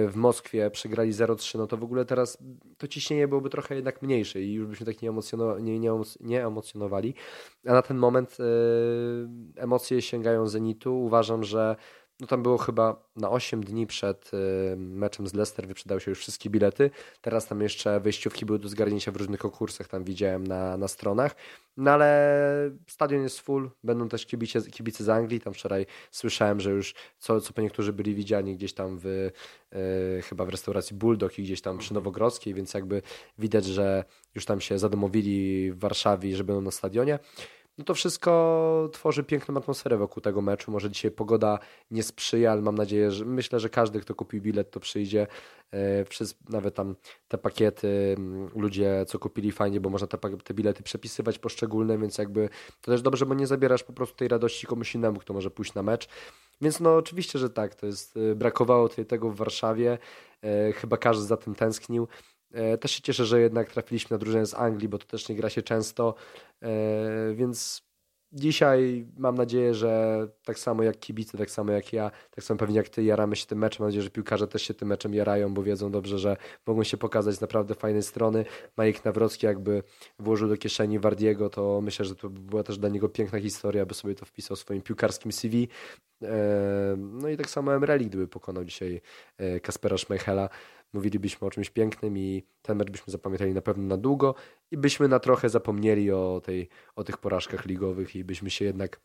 [0.09, 2.39] w Moskwie przegrali 0-3, no to w ogóle teraz
[2.79, 6.47] to ciśnienie byłoby trochę jednak mniejsze i już byśmy tak nie, emocjono, nie, nie, nie
[6.47, 7.15] emocjonowali.
[7.67, 8.45] A na ten moment e,
[9.63, 11.05] emocje sięgają zenitu.
[11.05, 11.77] Uważam, że
[12.25, 16.19] no tam było chyba na 8 dni przed y, meczem z Leicester wyprzedały się już
[16.19, 16.91] wszystkie bilety.
[17.21, 21.37] Teraz tam jeszcze wyjściówki były do zgarnięcia w różnych konkursach, tam widziałem na, na stronach.
[21.77, 25.41] No ale stadion jest full, będą też kibice, kibice z Anglii.
[25.41, 30.23] Tam wczoraj słyszałem, że już co, co po niektórzy byli widziani gdzieś tam w y,
[30.23, 33.03] chyba w restauracji Bulldog i gdzieś tam przy Nowogrodzkiej, więc jakby
[33.39, 37.19] widać, że już tam się zadomowili w Warszawie, że będą na stadionie
[37.79, 40.71] no to wszystko tworzy piękną atmosferę wokół tego meczu.
[40.71, 41.59] Może dzisiaj pogoda
[41.91, 45.27] nie sprzyja, ale mam nadzieję, że myślę, że każdy, kto kupił bilet, to przyjdzie.
[45.71, 46.97] E, Przez, nawet tam
[47.29, 52.19] te pakiety, mm, ludzie co kupili fajnie, bo można te, te bilety przepisywać poszczególne, więc
[52.19, 52.49] jakby
[52.81, 55.75] to też dobrze, bo nie zabierasz po prostu tej radości komuś innemu, kto może pójść
[55.75, 56.09] na mecz.
[56.61, 59.99] Więc no oczywiście, że tak, to jest, e, brakowało tego w Warszawie,
[60.43, 62.09] e, chyba każdy za tym tęsknił.
[62.55, 65.37] E, też się cieszę, że jednak trafiliśmy na drużynę z Anglii, bo to też nie
[65.37, 66.15] gra się często,
[66.63, 67.83] e, więc
[68.33, 72.77] dzisiaj mam nadzieję, że tak samo jak kibice, tak samo jak ja, tak samo pewnie
[72.77, 73.83] jak ty, jaramy się tym meczem.
[73.83, 76.37] Mam nadzieję, że piłkarze też się tym meczem jarają, bo wiedzą dobrze, że
[76.67, 78.45] mogą się pokazać z naprawdę fajnej strony.
[78.77, 79.83] Majek Nawrocki jakby
[80.19, 83.95] włożył do kieszeni Wardiego, to myślę, że to była też dla niego piękna historia, aby
[83.95, 85.69] sobie to wpisał w swoim piłkarskim CV.
[86.23, 89.01] E, no i tak samo Emreli, gdyby pokonał dzisiaj
[89.63, 90.49] Kaspera Schmeichela,
[90.95, 94.35] mówilibyśmy o czymś pięknym i ten mecz byśmy zapamiętali na pewno na długo
[94.71, 99.01] i byśmy na trochę zapomnieli o, tej, o tych porażkach ligowych i byśmy się jednak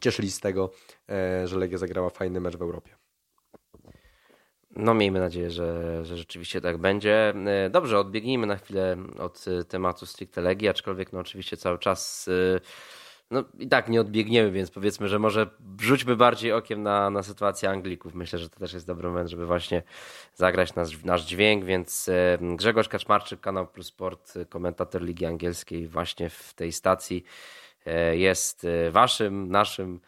[0.00, 0.70] cieszyli z tego,
[1.08, 2.96] e, że Legia zagrała fajny mecz w Europie.
[4.76, 7.34] No miejmy nadzieję, że, że rzeczywiście tak będzie.
[7.46, 12.28] E, dobrze, odbiegnijmy na chwilę od e, tematu stricte Legii, aczkolwiek no oczywiście cały czas
[12.28, 12.60] e,
[13.30, 15.46] no i tak nie odbiegniemy, więc powiedzmy, że może
[15.80, 18.14] rzućmy bardziej okiem na, na sytuację Anglików.
[18.14, 19.82] Myślę, że to też jest dobry moment, żeby właśnie
[20.34, 22.10] zagrać nasz, nasz dźwięk, więc
[22.40, 27.24] Grzegorz Kaczmarczyk, Kanał Plus Sport, komentator Ligi Angielskiej właśnie w tej stacji
[28.12, 30.00] jest waszym, naszym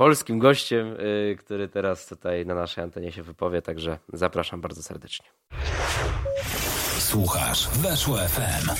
[0.00, 5.26] polskim gościem, y, który teraz tutaj na naszej antenie się wypowie, także zapraszam bardzo serdecznie.
[6.98, 8.70] Słuchasz Weszło FM.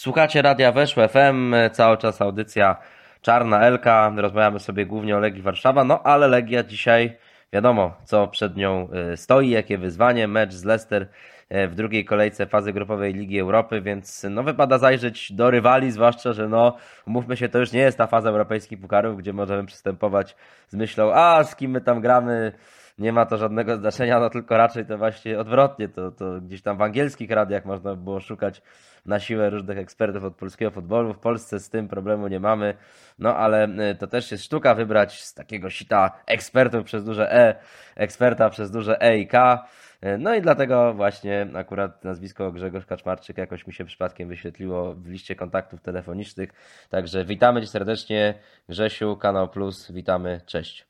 [0.00, 2.76] Słuchacie Radia Weszło FM, cały czas audycja
[3.22, 7.16] Czarna Elka, rozmawiamy sobie głównie o Legii Warszawa, no ale Legia dzisiaj
[7.52, 11.06] wiadomo, co przed nią y, stoi, jakie wyzwanie, mecz z Leicester
[11.50, 16.32] E, w drugiej kolejce fazy grupowej Ligi Europy, więc no wypada zajrzeć do rywali, zwłaszcza,
[16.32, 20.36] że no mówmy się, to już nie jest ta faza europejskich pukarów, gdzie możemy przystępować
[20.68, 22.52] z myślą, a z kim my tam gramy,
[23.00, 26.76] nie ma to żadnego znaczenia, no tylko raczej to właśnie odwrotnie, to, to gdzieś tam
[26.76, 28.62] w angielskich radiach można było szukać
[29.06, 31.14] na siłę różnych ekspertów od polskiego futbolu.
[31.14, 32.74] W Polsce z tym problemu nie mamy,
[33.18, 37.54] no ale e, to też jest sztuka wybrać z takiego sita ekspertów przez duże E,
[37.96, 39.64] eksperta przez duże E i K.
[40.00, 45.06] E, no i dlatego właśnie akurat nazwisko Grzegorz Kaczmarczyk jakoś mi się przypadkiem wyświetliło w
[45.06, 46.50] liście kontaktów telefonicznych.
[46.90, 48.34] Także witamy Cię serdecznie,
[48.68, 50.89] Grzesiu, Kanał Plus, witamy, cześć.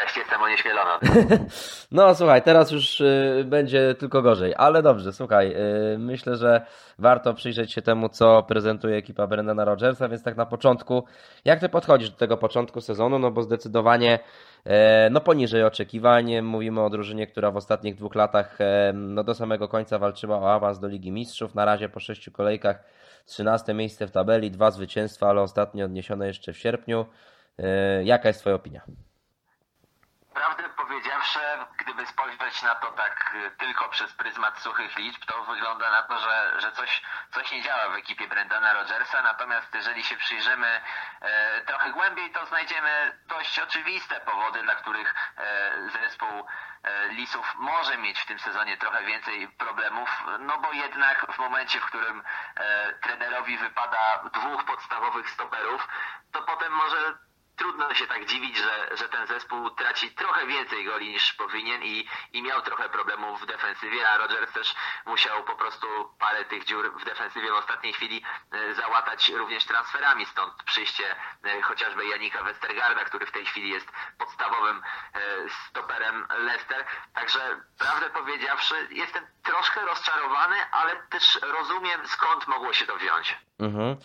[0.00, 0.98] Cześć, jestem onieśmielona.
[1.92, 5.54] no słuchaj, teraz już y, będzie tylko gorzej, ale dobrze, słuchaj,
[5.94, 6.66] y, myślę, że
[6.98, 11.04] warto przyjrzeć się temu, co prezentuje ekipa Brendana Rogersa, więc tak na początku,
[11.44, 14.18] jak ty podchodzisz do tego początku sezonu, no bo zdecydowanie
[14.64, 19.34] e, no poniżej oczekiwań, mówimy o drużynie, która w ostatnich dwóch latach e, no do
[19.34, 22.84] samego końca walczyła o awans do Ligi Mistrzów, na razie po sześciu kolejkach
[23.26, 27.06] 13 miejsce w tabeli, dwa zwycięstwa, ale ostatnio odniesione jeszcze w sierpniu.
[27.58, 28.82] E, jaka jest twoja opinia?
[30.34, 31.38] Prawdę powiedziawszy,
[31.76, 36.18] gdyby spojrzeć na to tak y, tylko przez pryzmat suchych liczb, to wygląda na to,
[36.18, 39.22] że, że coś, coś nie działa w ekipie Brendana Rogersa.
[39.22, 40.80] Natomiast jeżeli się przyjrzymy
[41.20, 46.46] e, trochę głębiej, to znajdziemy dość oczywiste powody, dla których e, zespół
[46.82, 51.80] e, Lisów może mieć w tym sezonie trochę więcej problemów, no bo jednak w momencie,
[51.80, 52.22] w którym
[52.56, 55.88] e, trenerowi wypada dwóch podstawowych stoperów,
[56.32, 57.23] to potem może
[57.56, 62.08] trudno się tak dziwić, że, że ten zespół traci trochę więcej goli niż powinien i,
[62.32, 64.74] i miał trochę problemów w defensywie, a Rodgers też
[65.06, 65.86] musiał po prostu
[66.18, 71.62] parę tych dziur w defensywie w ostatniej chwili e, załatać również transferami, stąd przyjście e,
[71.62, 74.82] chociażby Janika Westergarda, który w tej chwili jest podstawowym
[75.14, 75.20] e,
[75.70, 76.84] stoperem Leicester.
[77.14, 83.38] Także prawdę powiedziawszy, jestem troszkę rozczarowany, ale też rozumiem skąd mogło się to wziąć.
[83.58, 83.96] Mhm.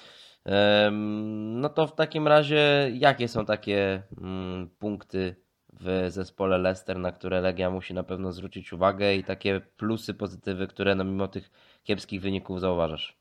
[1.51, 5.35] No to w takim razie, jakie są takie mm, punkty
[5.73, 10.67] w zespole Leicester, na które Legia musi na pewno zwrócić uwagę i takie plusy, pozytywy,
[10.67, 11.51] które no mimo tych
[11.83, 13.18] kiepskich wyników zauważasz?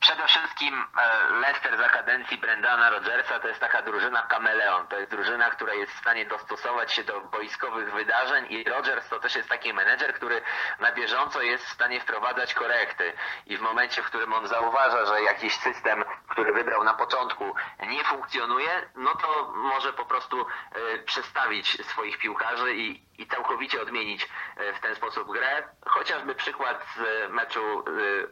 [0.00, 4.86] Przede wszystkim e, Leicester za kadencji Brendana Rodgersa to jest taka drużyna kameleon.
[4.86, 9.18] To jest drużyna, która jest w stanie dostosować się do boiskowych wydarzeń i Rodgers to
[9.18, 10.42] też jest taki menedżer, który
[10.80, 13.12] na bieżąco jest w stanie wprowadzać korekty.
[13.46, 17.54] I w momencie, w którym on zauważa, że jakiś system, który wybrał na początku
[17.88, 24.28] nie funkcjonuje, no to może po prostu e, przestawić swoich piłkarzy i, i całkowicie odmienić
[24.56, 25.68] e, w ten sposób grę.
[25.86, 27.84] Chociażby przykład z meczu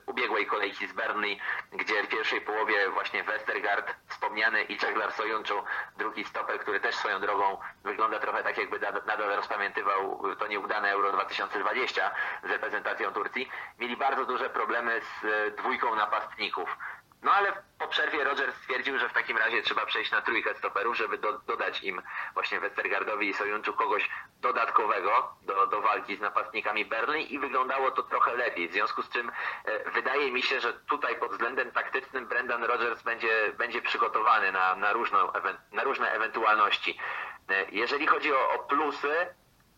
[0.07, 1.41] ubiegłej kolejki z Burnley,
[1.73, 5.65] gdzie w pierwszej połowie właśnie Westergaard wspomniany i Czeglar Sojunczu,
[5.99, 11.13] drugi stoper, który też swoją drogą wygląda trochę tak jakby nadal rozpamiętywał to nieudane Euro
[11.13, 12.11] 2020
[12.45, 16.77] z reprezentacją Turcji, mieli bardzo duże problemy z dwójką napastników.
[17.25, 20.97] No ale po przerwie Roger stwierdził, że w takim razie trzeba przejść na trójkę stoperów,
[20.97, 22.03] żeby do, dodać im
[22.35, 24.11] właśnie Westergardowi i Sojunczu kogoś
[24.41, 28.69] dodatkowego do, do walki z napastnikami Berlin i wyglądało to trochę lepiej.
[28.69, 29.33] W związku z czym
[29.65, 34.77] e, wydaje mi się, że tutaj pod względem taktycznym Brendan Rodgers będzie, będzie przygotowany na,
[34.77, 35.19] na, różną,
[35.73, 36.99] na różne ewentualności.
[37.49, 39.35] E, jeżeli chodzi o, o plusy,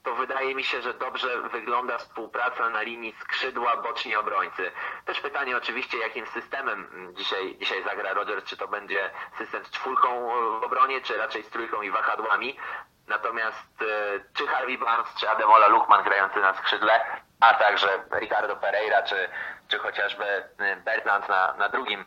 [0.06, 4.70] to wydaje mi się, że dobrze wygląda współpraca na linii skrzydła boczni obrońcy.
[5.04, 10.28] Też pytanie oczywiście, jakim systemem dzisiaj, dzisiaj zagra Rodgers, czy to będzie system z czwórką
[10.60, 12.56] w obronie, czy raczej z trójką i wahadłami.
[13.06, 13.84] Natomiast e,
[14.34, 17.00] czy Harvey Barnes, czy Ademola Lukman grający na skrzydle,
[17.40, 17.88] a także
[18.20, 19.28] Ricardo Pereira, czy,
[19.68, 22.04] czy chociażby e, Bertrand na, na drugim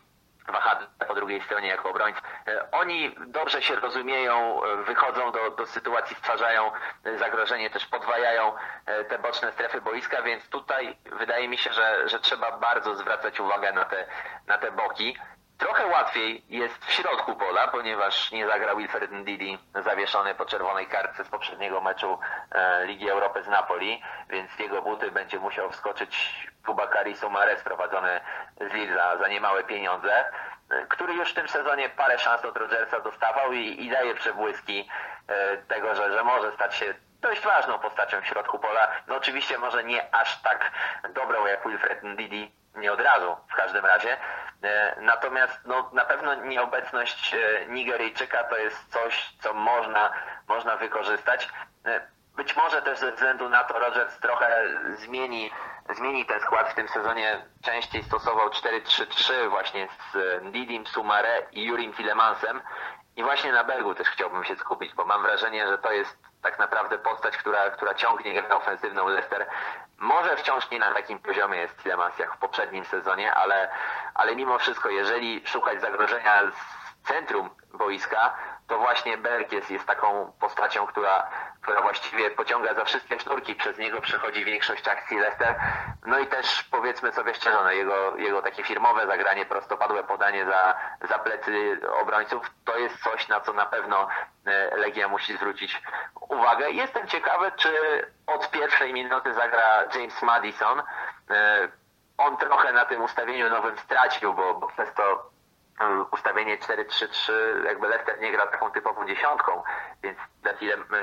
[0.52, 2.22] wahadle po drugiej stronie jako obrońcy.
[2.48, 6.72] E, oni dobrze się rozumieją, e, wychodzą do, do sytuacji, stwarzają
[7.04, 8.54] e, zagrożenie, też podwajają
[9.10, 13.74] te boczne strefy boiska, więc tutaj wydaje mi się, że, że trzeba bardzo zwracać uwagę
[13.74, 14.06] na te,
[14.48, 15.18] na te boki.
[15.60, 21.26] Trochę łatwiej jest w środku pola, ponieważ nie zagrał Wilfred Ndidi zawieszony po czerwonej kartce
[21.26, 22.20] z poprzedniego meczu
[22.52, 28.20] e, Ligi Europy z Napoli, więc w jego buty będzie musiał wskoczyć Bubakari Sumare sprowadzony
[28.62, 30.26] z Lille za, za niemałe pieniądze,
[30.70, 34.90] e, który już w tym sezonie parę szans od Rodgersa dostawał i, i daje przebłyski
[35.28, 38.88] e, tego, że, że może stać się dość ważną postacią w środku pola.
[39.08, 40.72] No oczywiście może nie aż tak
[41.14, 44.18] dobrą jak Wilfred Ndidi, nie od razu w każdym razie.
[44.64, 50.12] E, natomiast no, na pewno nieobecność e, Nigeryjczyka to jest coś, co można,
[50.48, 51.50] można wykorzystać.
[51.86, 55.52] E, być może też ze względu na to Rogers trochę zmieni,
[55.96, 57.46] zmieni ten skład w tym sezonie.
[57.64, 62.62] Częściej stosował 4-3-3 właśnie z Didim Sumare i Jurim Tilemansem.
[63.16, 66.60] I właśnie na Belgu też chciałbym się skupić, bo mam wrażenie, że to jest tak
[66.60, 69.46] naprawdę postać, która, która ciągnie grę ofensywną Leicester.
[69.98, 73.70] Może wciąż nie na takim poziomie jest Tilemans jak w poprzednim sezonie, ale,
[74.14, 78.34] ale mimo wszystko, jeżeli szukać zagrożenia z centrum boiska,
[78.68, 81.30] to właśnie Berkies jest taką postacią, która,
[81.62, 85.56] która właściwie pociąga za wszystkie sznurki, przez niego przechodzi większość akcji Leicester.
[86.06, 90.76] No i też powiedzmy sobie szczerze, no jego, jego takie firmowe zagranie, prostopadłe podanie za,
[91.10, 94.08] za plecy obrońców, to jest coś, na co na pewno
[94.46, 95.82] e, Legia musi zwrócić
[96.30, 96.72] uwagę.
[96.72, 97.72] Jestem ciekawy, czy
[98.28, 100.80] od pierwszej minuty zagra James Madison.
[101.30, 101.68] E,
[102.18, 105.30] on trochę na tym ustawieniu nowym stracił, bo, bo przez to
[106.12, 107.32] ustawienie 4-3-3,
[107.66, 109.64] jakby Leicester nie gra taką typową dziesiątką,
[110.04, 110.54] więc dla,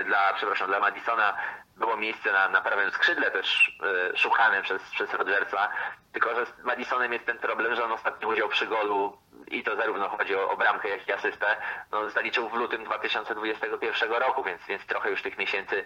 [0.05, 1.37] dla, przepraszam, dla Madisona
[1.77, 3.79] było miejsce na, na prawym skrzydle też
[4.15, 5.69] y, szukanym przez, przez Rodgersa,
[6.13, 9.19] tylko że z Madisonem jest ten problem, że on ostatnio udział przy golu
[9.51, 11.47] i to zarówno chodzi o, o bramkę, jak i asystę,
[11.93, 15.85] no, zaliczył w lutym 2021 roku, więc, więc trochę już tych miesięcy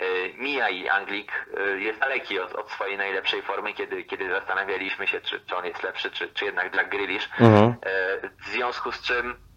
[0.00, 5.06] y, mija i Anglik y, jest daleki od, od, swojej najlepszej formy, kiedy, kiedy zastanawialiśmy
[5.06, 7.28] się, czy, czy on jest lepszy, czy, czy jednak Jack Grealish.
[7.40, 7.70] Mhm.
[7.70, 9.49] Y, w związku z czym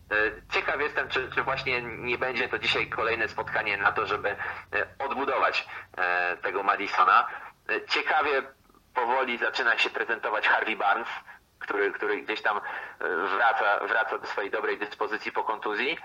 [0.52, 4.36] Ciekaw jestem, czy, czy, właśnie nie będzie to dzisiaj kolejne spotkanie na to, żeby y,
[5.00, 5.68] odbudować
[6.42, 7.28] tego Madisona.
[7.88, 8.44] Ciekawie
[8.94, 11.08] powoli zaczyna się prezentować Harvey Barnes,
[11.60, 12.62] który, który gdzieś tam e,
[13.28, 15.98] wraca, wraca do swojej dobrej dyspozycji po kontuzji.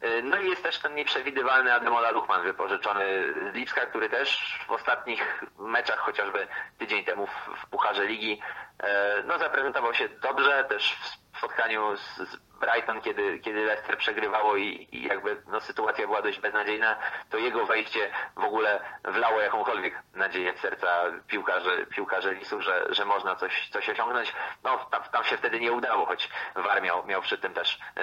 [0.00, 3.04] E, no i jest też ten nieprzewidywalny Ademola Luchman wypożyczony
[3.52, 6.46] z Lipska, który też w ostatnich meczach, chociażby
[6.78, 8.40] tydzień temu w, Pucharze Ligi,
[8.82, 14.56] e, no zaprezentował się dobrze, też w spotkaniu z, z Brighton, kiedy, kiedy Leicester przegrywało
[14.56, 16.96] i, i, jakby no, sytuacja była dość beznadziejna,
[17.30, 18.00] to jego wejście
[18.36, 20.86] w ogóle wlało jakąkolwiek nadzieję w serca
[21.26, 24.32] piłkarzy, piłkarzy Lisów, że, że można coś, coś osiągnąć.
[24.64, 28.02] No tam, tam się wtedy nie udało, choć VAR miał, miał przy tym też e,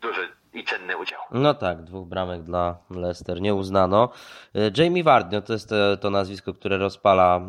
[0.00, 1.20] duży i czynny udział.
[1.30, 4.12] No tak, dwóch bramek dla Leicester nie uznano.
[4.54, 7.40] E, Jamie Vardy, no to jest to, to nazwisko, które rozpala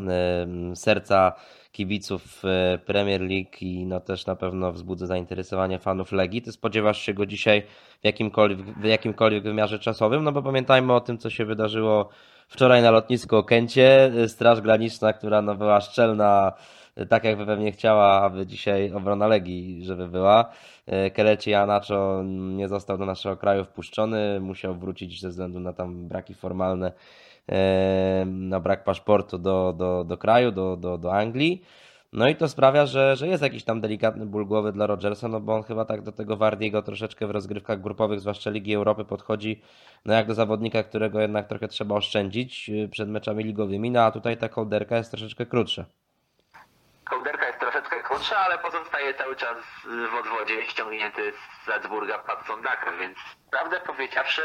[0.72, 1.34] e, serca
[1.72, 6.42] kibiców e, Premier League i no też na pewno wzbudza zainteresowanie fanów Legii.
[6.42, 7.64] Ty spodziewasz się go dzisiaj
[8.02, 10.24] w jakimkolwiek, w jakimkolwiek wymiarze czasowym?
[10.24, 12.10] No bo pamiętajmy o tym, co się wydarzyło
[12.48, 14.12] wczoraj na lotnisku Okęcie.
[14.28, 16.54] Straż Graniczna, która no była szczelna
[17.10, 20.52] tak jakby pewnie chciała, aby dzisiaj obrona Legii, żeby była.
[20.86, 26.08] E, Kelechi Anacho nie został do naszego kraju wpuszczony, musiał wrócić ze względu na tam
[26.08, 26.92] braki formalne
[28.26, 31.64] na brak paszportu do, do, do kraju, do, do, do Anglii.
[32.14, 35.40] No i to sprawia, że, że jest jakiś tam delikatny ból głowy dla Rodgersa, no
[35.40, 39.62] bo on chyba tak do tego Wardiego troszeczkę w rozgrywkach grupowych, zwłaszcza Ligi Europy, podchodzi
[40.06, 44.12] no jak do zawodnika, którego jednak trochę trzeba oszczędzić y, przed meczami ligowymi, no a
[44.12, 45.86] tutaj ta kołderka jest troszeczkę krótsza.
[47.10, 52.92] Kołderka jest troszeczkę krótsza, ale pozostaje cały czas w odwodzie ściągnięty z Salzburga pod Sondaka,
[53.00, 53.18] więc
[53.52, 54.42] prawdę powiedziawszy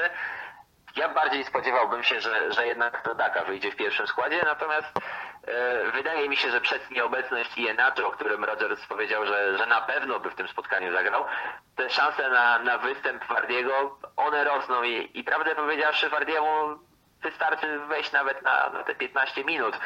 [0.96, 4.98] ja bardziej spodziewałbym się, że, że jednak to Daka wyjdzie w pierwszym składzie, natomiast
[5.46, 9.80] e, wydaje mi się, że przez nieobecność Ienacho, o którym Rogers powiedział, że, że na
[9.80, 11.24] pewno by w tym spotkaniu zagrał,
[11.76, 16.78] te szanse na, na występ Wardiego, one rosną i, i prawdę powiedziawszy Wardiemu
[17.22, 19.78] wystarczy wejść nawet na, na te 15 minut.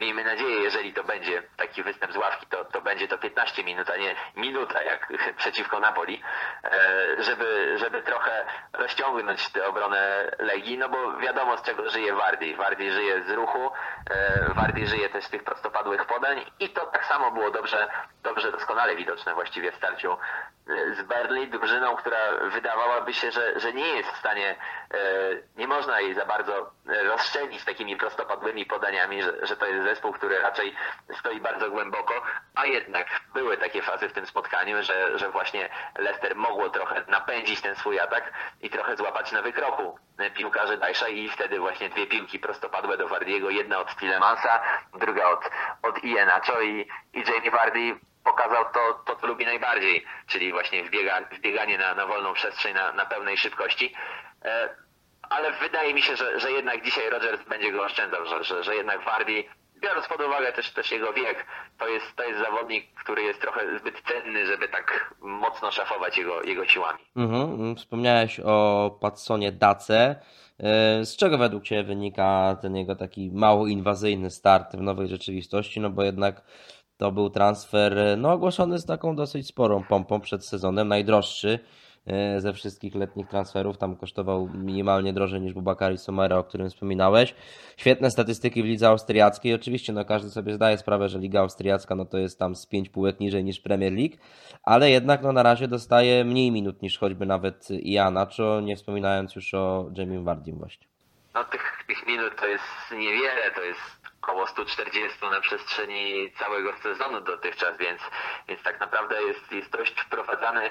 [0.00, 3.90] Miejmy nadzieję, jeżeli to będzie taki występ z ławki, to, to będzie to 15 minut,
[3.90, 6.22] a nie minuta jak przeciwko Napoli,
[6.64, 12.54] e, żeby, żeby trochę rozciągnąć tę obronę Legii, no bo wiadomo z czego żyje Wardi.
[12.54, 13.70] Wardi żyje z ruchu,
[14.10, 17.88] e, Wardi żyje też z tych prostopadłych podań i to tak samo było dobrze,
[18.22, 20.16] dobrze doskonale widoczne właściwie w starciu
[20.66, 22.18] z Berlin, drużyną, która
[22.50, 24.56] wydawałaby się, że, że nie jest w stanie,
[24.94, 24.98] e,
[25.56, 26.70] nie można jej za bardzo
[27.04, 30.74] rozstrzelić takimi prostopadłymi podaniami, że, że to jest zespół, który raczej
[31.18, 32.22] stoi bardzo głęboko,
[32.54, 37.60] a jednak były takie fazy w tym spotkaniu, że, że właśnie Leicester mogło trochę napędzić
[37.60, 39.98] ten swój atak i trochę złapać na wykroku
[40.34, 44.62] piłkarzy Dajsza i wtedy właśnie dwie piłki prostopadłe do Wardiego, jedna od Tilemansa,
[44.94, 45.50] druga od,
[45.82, 51.20] od Ienacho i, i Jamie Vardy pokazał to, to co lubi najbardziej, czyli właśnie wbiega,
[51.38, 53.94] wbieganie na, na wolną przestrzeń na, na pełnej szybkości.
[54.44, 54.68] E,
[55.30, 58.76] ale wydaje mi się, że, że jednak dzisiaj Rogers będzie go oszczędzał, że, że, że
[58.76, 59.44] jednak Wardy,
[59.80, 61.46] biorąc pod uwagę też, też jego wiek,
[61.78, 66.42] to jest, to jest zawodnik, który jest trochę zbyt cenny, żeby tak mocno szafować jego,
[66.42, 66.98] jego siłami.
[67.16, 67.76] Mhm.
[67.76, 70.16] Wspomniałeś o Patsonie Dace.
[70.60, 75.80] E, z czego według Ciebie wynika ten jego taki mało inwazyjny start w nowej rzeczywistości?
[75.80, 76.42] No bo jednak
[76.96, 81.58] to był transfer no, ogłoszony z taką dosyć sporą pompą przed sezonem, najdroższy
[82.06, 83.78] E, ze wszystkich letnich transferów.
[83.78, 87.34] Tam kosztował minimalnie drożej niż Bubakari Somera, o którym wspominałeś.
[87.76, 89.54] Świetne statystyki w lidze austriackiej.
[89.54, 92.88] Oczywiście no, każdy sobie zdaje sprawę, że liga austriacka no, to jest tam z pięć
[92.88, 94.16] półek niżej niż Premier League,
[94.62, 99.54] ale jednak no, na razie dostaje mniej minut niż choćby nawet Ianacho, nie wspominając już
[99.54, 100.86] o Jamie Vardim właśnie.
[101.34, 107.20] No tych, tych minut to jest niewiele, to jest około 140 na przestrzeni całego sezonu
[107.20, 108.00] dotychczas, więc,
[108.48, 110.70] więc tak naprawdę jest, jest dość wprowadzany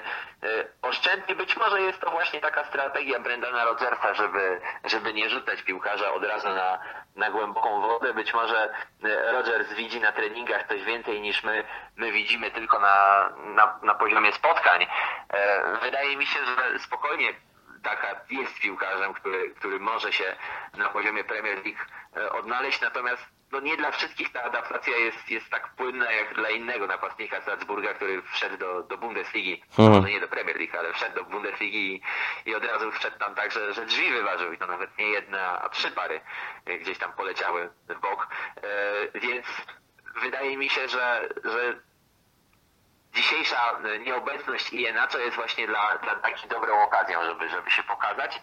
[0.82, 1.34] oszczędnie.
[1.34, 6.24] Być może jest to właśnie taka strategia Brendana Rodgersa, żeby, żeby nie rzucać piłkarza od
[6.24, 6.78] razu na,
[7.16, 8.14] na głęboką wodę.
[8.14, 8.74] Być może
[9.04, 11.64] e, Rodgers widzi na treningach coś więcej niż my,
[11.96, 14.86] my widzimy tylko na, na, na poziomie spotkań.
[15.28, 17.28] E, wydaje mi się, że spokojnie
[17.82, 20.36] taka jest piłkarzem, który, który może się
[20.76, 21.84] na poziomie Premier League
[22.30, 26.86] odnaleźć, natomiast no nie dla wszystkich ta adaptacja jest, jest tak płynna jak dla innego
[26.86, 30.02] napastnika Salzburga, który wszedł do, do Bundesligi, hmm.
[30.02, 32.02] no nie do Premier League, ale wszedł do Bundesligi i,
[32.50, 35.62] i od razu wszedł tam tak, że, że drzwi wyważył i to nawet nie jedna,
[35.62, 36.20] a trzy pary
[36.80, 39.46] gdzieś tam poleciały w bok, e, więc
[40.22, 41.80] wydaje mi się, że, że
[43.14, 48.40] dzisiejsza nieobecność Ienacho jest właśnie dla, dla takiej dobrą okazją, żeby, żeby się pokazać.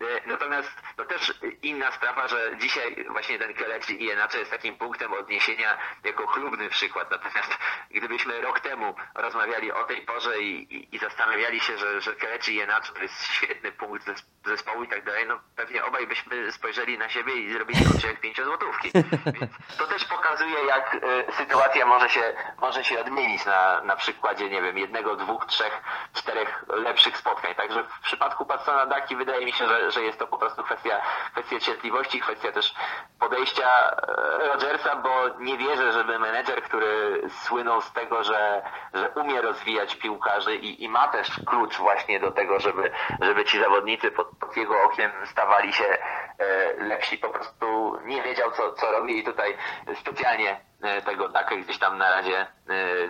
[0.00, 5.12] E, natomiast to też inna sprawa, że dzisiaj właśnie ten Kelechi Ienacho jest takim punktem
[5.12, 7.10] odniesienia jako chlubny przykład.
[7.10, 7.58] Natomiast
[7.90, 12.56] gdybyśmy rok temu rozmawiali o tej porze i, i, i zastanawiali się, że, że Kelechi
[12.56, 14.10] Ienacho to jest świetny punkt
[14.44, 18.90] zespołu i tak dalej, no pewnie obaj byśmy spojrzeli na siebie i zrobili jak pięciozłotówki.
[19.40, 24.50] Więc to też pokazuje, jak y, sytuacja może się, może się odmienić na, na przykładzie,
[24.50, 25.82] nie wiem, jednego, dwóch, trzech,
[26.14, 27.54] czterech lepszych spotkań.
[27.54, 31.00] Także w przypadku Patsona Daki wydaje mi się, że, że jest to po prostu kwestia,
[31.32, 32.74] kwestia cierpliwości, kwestia też
[33.18, 38.62] podejścia e, Rogersa, bo nie wierzę, żeby menedżer, który słynął z tego, że,
[38.94, 43.60] że umie rozwijać piłkarzy i, i ma też klucz właśnie do tego, żeby, żeby ci
[43.60, 45.98] zawodnicy pod, pod jego okiem stawali się
[46.38, 49.56] e, lepsi, po prostu nie wiedział, co, co robi i tutaj
[49.94, 52.46] specjalnie e, tego Dakę gdzieś tam na razie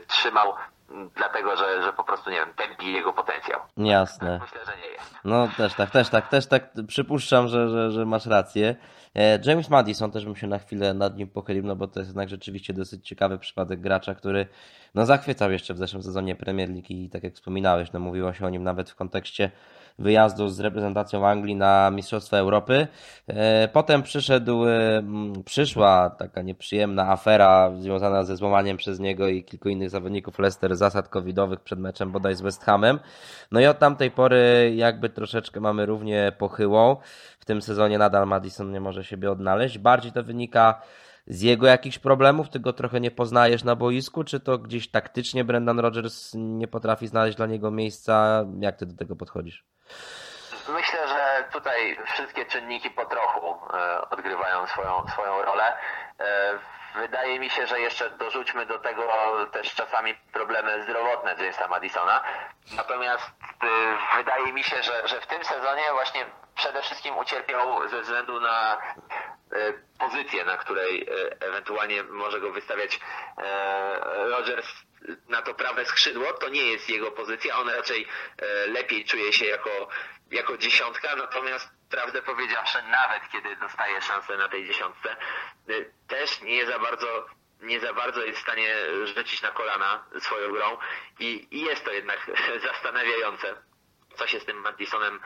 [0.07, 0.55] trzymał
[1.17, 3.61] dlatego, że, że po prostu, nie wiem, tępi jego potencjał.
[3.77, 4.41] Jasne.
[4.43, 5.15] Myślę, że nie jest.
[5.25, 8.77] No też tak, też tak, też tak przypuszczam, że, że, że masz rację.
[9.15, 12.11] E, James Madison też bym się na chwilę nad nim pochylił, no bo to jest
[12.11, 14.47] jednak rzeczywiście dosyć ciekawy przypadek gracza, który
[14.95, 18.47] no zachwycał jeszcze w zeszłym sezonie Premier League i tak jak wspominałeś, no mówiło się
[18.47, 19.51] o nim nawet w kontekście
[19.99, 22.87] wyjazdu z reprezentacją Anglii na Mistrzostwa Europy.
[23.27, 25.03] E, potem przyszedł, e,
[25.45, 31.09] przyszła taka nieprzyjemna afera związana ze złamaniem przez niego i kilku innych zawodników Leicester zasad
[31.09, 32.99] covidowych przed meczem bodaj z West Hamem.
[33.53, 36.97] No i od tamtej pory jakby troszeczkę mamy równie pochyłą.
[37.41, 39.79] W tym sezonie nadal Madison nie może siebie odnaleźć.
[39.79, 40.83] Bardziej to wynika
[41.27, 42.49] z jego jakichś problemów?
[42.49, 44.25] Ty go trochę nie poznajesz na boisku?
[44.25, 48.45] Czy to gdzieś taktycznie Brendan Rodgers nie potrafi znaleźć dla niego miejsca?
[48.61, 49.65] Jak ty do tego podchodzisz?
[50.69, 55.77] Myślę, że tutaj wszystkie czynniki po trochu e, odgrywają swoją, swoją rolę.
[56.21, 56.59] E,
[56.95, 59.07] wydaje mi się, że jeszcze dorzućmy do tego
[59.53, 62.23] też czasami problemy zdrowotne Jamesa Madisona.
[62.73, 63.25] Natomiast
[63.63, 63.67] e,
[64.17, 68.77] wydaje mi się, że, że w tym sezonie właśnie przede wszystkim ucierpiał ze względu na
[69.99, 71.07] pozycję, na której
[71.41, 73.01] ewentualnie może go wystawiać
[74.17, 74.67] Rodgers
[75.29, 78.07] na to prawe skrzydło, to nie jest jego pozycja, on raczej
[78.39, 79.89] e, lepiej czuje się jako,
[80.31, 85.17] jako dziesiątka, natomiast prawdę powiedziawszy, nawet kiedy dostaje szansę na tej dziesiątce,
[85.69, 85.73] e,
[86.09, 87.27] też nie za bardzo
[87.61, 88.75] nie za bardzo jest w stanie
[89.05, 90.79] rzucić na kolana swoją grą.
[91.19, 92.31] I, i jest to jednak
[92.69, 93.55] zastanawiające,
[94.17, 95.21] co się z tym Madisonem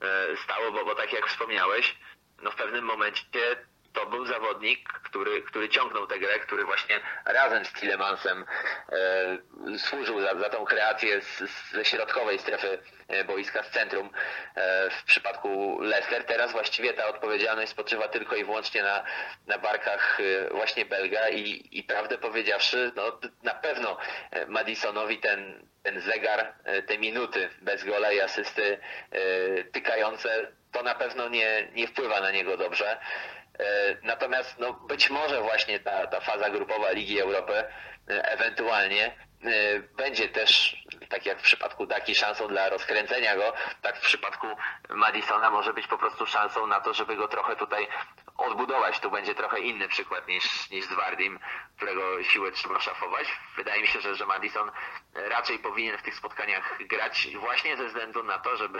[0.00, 1.96] e, stało, bo, bo tak jak wspomniałeś,
[2.44, 3.56] no w pewnym momencie
[3.94, 8.44] to był zawodnik, który, który ciągnął tę grę, który właśnie razem z Tillemansem
[8.92, 11.20] e, służył za, za tą kreację
[11.72, 12.78] ze środkowej strefy
[13.08, 14.10] e, boiska, z centrum
[14.54, 16.24] e, w przypadku Leicester.
[16.24, 19.04] Teraz właściwie ta odpowiedzialność spoczywa tylko i wyłącznie na,
[19.46, 23.98] na barkach e, właśnie Belga i, i prawdę powiedziawszy, no, na pewno
[24.30, 26.54] e, Madisonowi ten, ten zegar,
[26.86, 28.78] te minuty bez gola i asysty
[29.72, 32.98] tykające, to na pewno nie, nie wpływa na niego dobrze.
[33.58, 37.64] E, natomiast no, być może właśnie ta, ta faza grupowa Ligi Europy
[38.06, 39.14] ewentualnie
[39.96, 40.76] będzie też,
[41.08, 43.52] tak jak w przypadku Daki, szansą dla rozkręcenia go,
[43.82, 44.46] tak w przypadku
[44.88, 47.88] Madisona może być po prostu szansą na to, żeby go trochę tutaj
[48.36, 49.00] odbudować.
[49.00, 51.38] Tu będzie trochę inny przykład niż, niż z Wardim,
[51.76, 53.26] którego siłę trzeba szafować.
[53.56, 54.70] Wydaje mi się, że, że Madison
[55.14, 58.78] raczej powinien w tych spotkaniach grać właśnie ze względu na to, żeby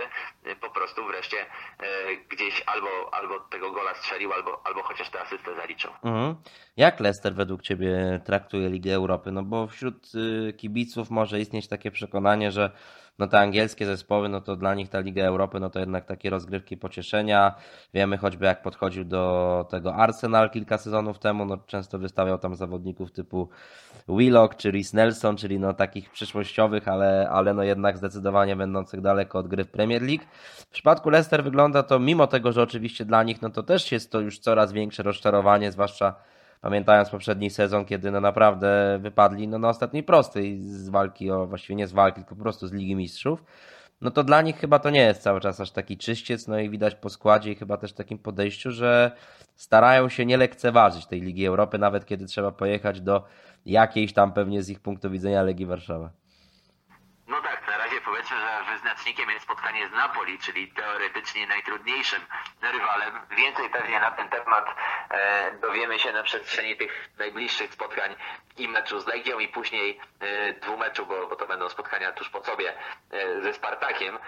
[0.61, 5.55] po prostu wreszcie e, gdzieś albo, albo tego gola strzelił, albo, albo chociaż tę asystę
[5.55, 5.91] zaliczył.
[6.05, 6.35] Mhm.
[6.77, 9.33] Jak Leicester według Ciebie traktuje Ligę Europy?
[9.33, 12.71] No bo wśród y, kibiców może istnieć takie przekonanie, że
[13.19, 16.31] no te angielskie zespoły, no to dla nich ta Liga Europy, no to jednak takie
[16.31, 17.55] rozgrywki pocieszenia.
[17.95, 23.13] Wiemy choćby jak podchodził do tego Arsenal kilka sezonów temu, no często wystawiał tam zawodników
[23.13, 23.49] typu
[24.09, 29.39] Willock czy Rhys Nelson, czyli no takich przyszłościowych, ale, ale no jednak zdecydowanie będących daleko
[29.39, 30.25] od gry w Premier League.
[30.59, 34.13] W przypadku Leicester wygląda to, mimo tego, że oczywiście dla nich, no to też jest
[34.13, 36.15] to już coraz większe rozczarowanie, zwłaszcza
[36.65, 41.75] Pamiętając poprzedni sezon, kiedy no naprawdę wypadli no na ostatniej prostej z walki, o właściwie
[41.75, 43.45] nie z walki, tylko po prostu z Ligi Mistrzów,
[44.01, 46.71] no to dla nich chyba to nie jest cały czas aż taki czyściec, no i
[46.71, 49.13] widać po składzie i chyba też takim podejściu, że
[49.55, 53.25] starają się nie lekceważyć tej Ligi Europy, nawet kiedy trzeba pojechać do
[53.67, 56.11] jakiejś tam pewnie z ich punktu widzenia Legii Warszawa.
[57.29, 57.61] No tak,
[58.05, 62.21] powiedzmy, że wyznacznikiem jest spotkanie z Napoli, czyli teoretycznie najtrudniejszym
[62.63, 63.21] rywalem.
[63.37, 64.67] Więcej pewnie na ten temat
[65.11, 68.17] e, dowiemy się na przestrzeni tych najbliższych spotkań
[68.57, 72.45] i meczu z Legią i później e, dwumeczu, bo, bo to będą spotkania tuż po
[72.45, 72.75] sobie
[73.11, 74.19] e, ze Spartakiem.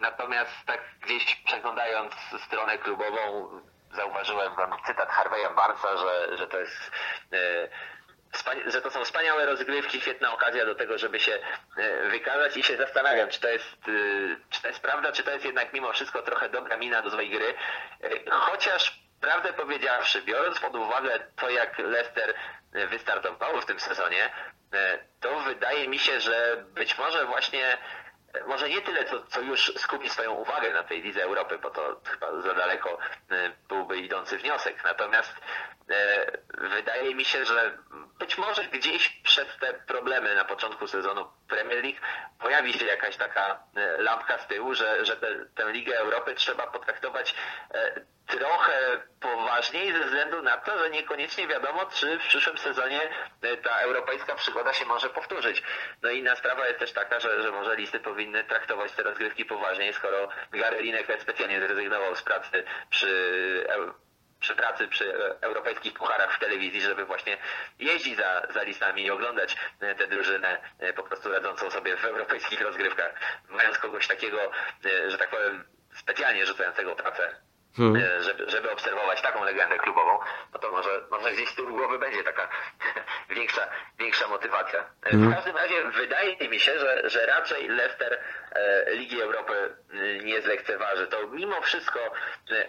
[0.00, 2.14] Natomiast tak gdzieś przeglądając
[2.46, 3.50] stronę klubową
[3.92, 6.90] zauważyłem tam cytat Harveya Barnesa, że, że to jest
[8.66, 11.38] że to są wspaniałe rozgrywki, świetna okazja do tego, żeby się
[11.76, 15.30] e, wykazać i się zastanawiam, czy to jest, e, czy to jest prawda, czy to
[15.30, 17.54] jest jednak mimo wszystko trochę dobra mina do złej gry.
[18.02, 22.34] E, chociaż prawdę powiedziawszy, biorąc pod uwagę to, jak Leicester
[22.90, 24.30] wystartował w tym sezonie,
[25.20, 27.78] to wydaje mi się, że być może właśnie
[28.46, 32.00] może nie tyle, co, co już skupi swoją uwagę na tej Lidze Europy, bo to
[32.04, 32.98] chyba za daleko
[33.68, 34.84] byłby idący wniosek.
[34.84, 35.34] Natomiast
[36.58, 37.78] wydaje mi się, że
[38.18, 41.98] być może gdzieś przed te problemy na początku sezonu Premier League
[42.38, 46.66] pojawi się jakaś taka e, lampka z tyłu, że, że te, tę Ligę Europy trzeba
[46.66, 47.34] potraktować
[47.74, 53.00] e, trochę poważniej ze względu na to, że niekoniecznie wiadomo, czy w przyszłym sezonie
[53.62, 55.62] ta europejska przygoda się może powtórzyć.
[56.02, 59.44] No i inna sprawa jest też taka, że, że może listy powinny traktować te rozgrywki
[59.44, 63.66] poważniej, skoro Gary Lineker specjalnie zrezygnował z pracy przy
[64.40, 67.36] przy pracy przy europejskich pucharach w telewizji, żeby właśnie
[67.78, 72.04] jeździć za, za listami i oglądać e, tę drużynę e, po prostu radzącą sobie w
[72.04, 73.14] europejskich rozgrywkach.
[73.48, 74.50] Mając kogoś takiego,
[74.84, 75.64] e, że tak powiem,
[75.94, 77.47] specjalnie rzucającego pracę
[77.78, 78.22] Hmm.
[78.22, 80.18] Żeby, żeby obserwować taką legendę klubową,
[80.52, 82.48] no to może, może gdzieś z tyłu głowy będzie taka
[83.36, 83.68] większa,
[83.98, 84.84] większa motywacja.
[85.04, 85.30] Hmm.
[85.30, 88.18] W każdym razie wydaje mi się, że, że raczej Leicester
[88.52, 89.76] e, Ligi Europy
[90.24, 91.06] nie zlekceważy.
[91.06, 92.00] To mimo wszystko,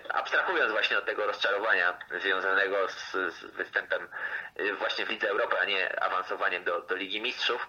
[0.10, 4.08] abstrahując właśnie od tego rozczarowania związanego z, z występem
[4.78, 7.68] właśnie w Lidze Europy, a nie awansowaniem do, do Ligi Mistrzów,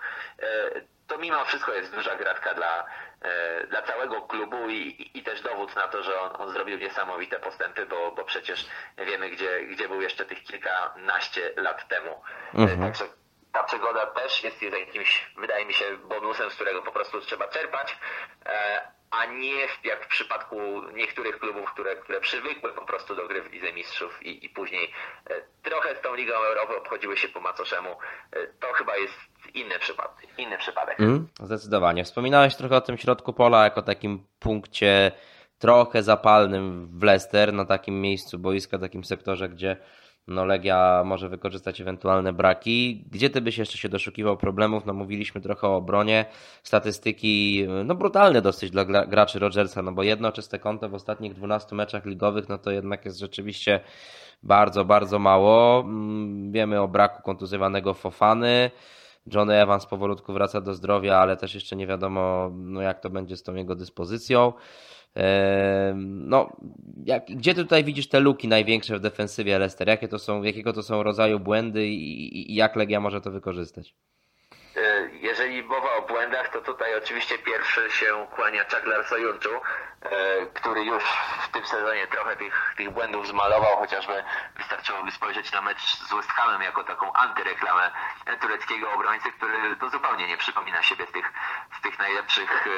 [1.11, 2.85] to mimo wszystko jest duża gratka dla,
[3.23, 7.41] e, dla całego klubu i, i też dowód na to, że on, on zrobił niesamowite
[7.41, 8.67] postępy, bo, bo przecież
[8.99, 12.23] wiemy, gdzie, gdzie był jeszcze tych kilkanaście lat temu.
[12.55, 12.81] E, mhm.
[12.81, 13.05] Także
[13.53, 17.97] ta przygoda też jest jakimś, wydaje mi się, bonusem, z którego po prostu trzeba czerpać,
[18.47, 18.81] e,
[19.11, 23.53] a nie jak w przypadku niektórych klubów, które, które przywykły po prostu do gry w
[23.53, 24.93] Lidze Mistrzów i, i później
[25.63, 27.99] trochę z tą Ligą Europy obchodziły się po macoszemu.
[28.61, 30.27] To chyba jest inny przypadek.
[30.39, 31.01] Inny przypadek.
[31.01, 32.05] Mm, zdecydowanie.
[32.05, 35.13] Wspominałeś trochę o tym środku pola jako takim punkcie
[35.59, 39.77] trochę zapalnym w Leicester, na takim miejscu boiska, takim sektorze, gdzie
[40.27, 43.05] no Legia może wykorzystać ewentualne braki.
[43.11, 44.87] Gdzie ty byś jeszcze się doszukiwał problemów?
[44.87, 46.25] No mówiliśmy trochę o obronie,
[46.63, 51.77] statystyki no brutalne dosyć dla graczy Rogersa, no bo jedno czyste konto w ostatnich 12
[51.77, 53.81] meczach ligowych, no to jednak jest rzeczywiście
[54.43, 55.81] bardzo, bardzo mało.
[55.81, 58.71] Mm, wiemy o braku kontuzjowanego Fofany,
[59.27, 63.37] Johnny Evans powolutku wraca do zdrowia, ale też jeszcze nie wiadomo, no jak to będzie
[63.37, 64.53] z tą jego dyspozycją.
[66.05, 66.57] No,
[67.05, 69.89] jak, gdzie tutaj widzisz te luki największe w defensywie Leicester?
[69.89, 73.95] Jakie to są, jakiego to są rodzaju błędy i, i jak Legia może to wykorzystać?
[75.51, 79.51] Jeżeli mowa o błędach, to tutaj oczywiście pierwszy się kłania Czaklar Sojurczu,
[80.03, 81.05] e, który już
[81.43, 84.25] w tym sezonie trochę tych, tych błędów zmalował, chociażby
[84.57, 87.91] wystarczyłoby spojrzeć na mecz z West Hamem jako taką antyreklamę
[88.41, 91.33] tureckiego obrońcy, który to zupełnie nie przypomina siebie z tych,
[91.79, 92.71] z tych najlepszych e,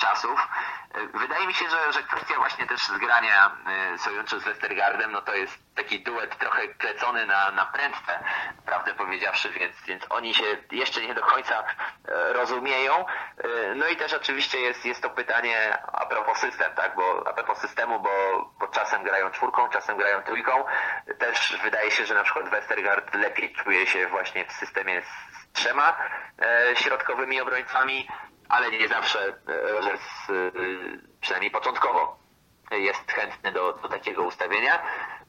[0.00, 0.48] czasów.
[0.94, 3.50] E, wydaje mi się, że, że kwestia właśnie też zgrania
[3.96, 8.24] Sojunczu z Westergardem, no to jest taki duet trochę klecony na, na prędce,
[8.66, 11.64] prawdę powiedziawszy, więc, więc oni się jeszcze nie do końca
[12.10, 13.04] rozumieją.
[13.76, 17.58] No i też oczywiście jest, jest to pytanie a propos system, tak, bo a propos
[17.58, 18.10] systemu, bo,
[18.60, 20.64] bo czasem grają czwórką, czasem grają trójką.
[21.18, 25.96] Też wydaje się, że na przykład Westergaard lepiej czuje się właśnie w systemie z trzema
[26.42, 28.08] e, środkowymi obrońcami,
[28.48, 30.32] ale nie zawsze e, Rogers e,
[31.20, 32.20] przynajmniej początkowo
[32.70, 34.82] jest chętny do, do takiego ustawienia.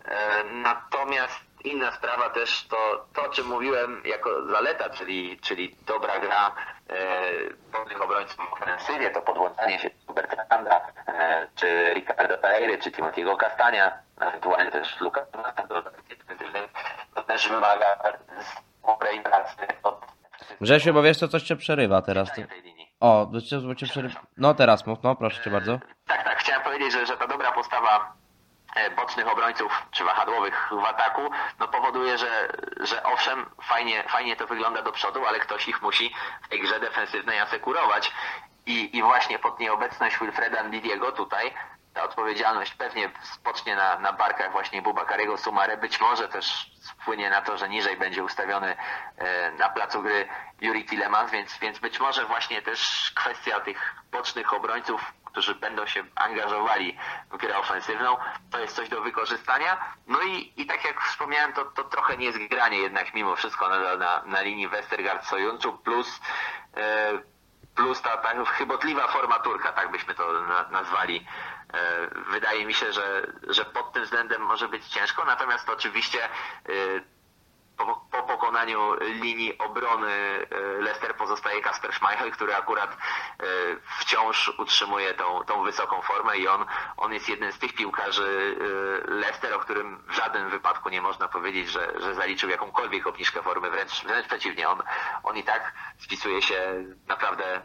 [0.06, 6.20] E, natomiast inna sprawa też to, to, o czym mówiłem jako zaleta, czyli, czyli dobra
[6.20, 6.55] gra
[6.89, 13.99] e, obrońców w ofensywie, to podłączanie się Bertranda, e, czy Ricardo Pereira, czy Timothy'ego Castania,
[14.20, 15.26] ewentualnie też Luka
[17.16, 17.88] to też wymaga
[18.82, 20.05] sporej pracy od
[20.62, 22.30] Grzesiu, bo wiesz co, coś cię przerywa teraz.
[22.99, 23.26] O,
[23.66, 24.20] bo cię, przerywa.
[24.38, 25.80] No teraz mów, no proszę cię bardzo.
[26.07, 28.21] Tak, tak, chciałem powiedzieć, że, że ta dobra postawa E,
[28.96, 32.48] bocznych obrońców czy wahadłowych w ataku, no powoduje, że,
[32.80, 36.14] że owszem, fajnie, fajnie to wygląda do przodu, ale ktoś ich musi
[36.44, 38.12] w tej grze defensywnej asekurować.
[38.66, 41.54] I, i właśnie pod nieobecność Wilfreda Ndidiego tutaj
[41.94, 45.78] ta odpowiedzialność pewnie spocznie na, na barkach właśnie Bubakariego Sumare.
[45.78, 48.76] Być może też wpłynie na to, że niżej będzie ustawiony
[49.18, 50.28] e, na placu gry
[50.62, 56.04] Yuri Tilemans, więc, więc być może właśnie też kwestia tych bocznych obrońców którzy będą się
[56.16, 56.98] angażowali
[57.32, 58.18] w grę ofensywną,
[58.52, 59.96] to jest coś do wykorzystania.
[60.08, 64.24] No i, i tak jak wspomniałem, to, to trochę niezgranie jednak mimo wszystko na, na,
[64.26, 66.22] na linii Westergaard-Sojunczu plus
[66.78, 67.32] e,
[67.76, 71.26] plus ta, ta chybotliwa forma Turka, tak byśmy to na, nazwali.
[71.74, 76.30] E, wydaje mi się, że, że pod tym względem może być ciężko, natomiast oczywiście e,
[77.86, 83.46] po, po, pokonaniu linii obrony e, Leicester pozostaje Kasper Schmeichel, który akurat e,
[84.00, 86.66] wciąż utrzymuje tą, tą wysoką formę i on,
[86.98, 88.56] on jest jednym z tych piłkarzy
[89.08, 93.42] e, Leicester, o którym w żadnym wypadku nie można powiedzieć, że, że zaliczył jakąkolwiek obniżkę
[93.42, 94.84] formy, wręcz, wręcz przeciwnie, on,
[95.24, 97.62] on i tak spisuje się naprawdę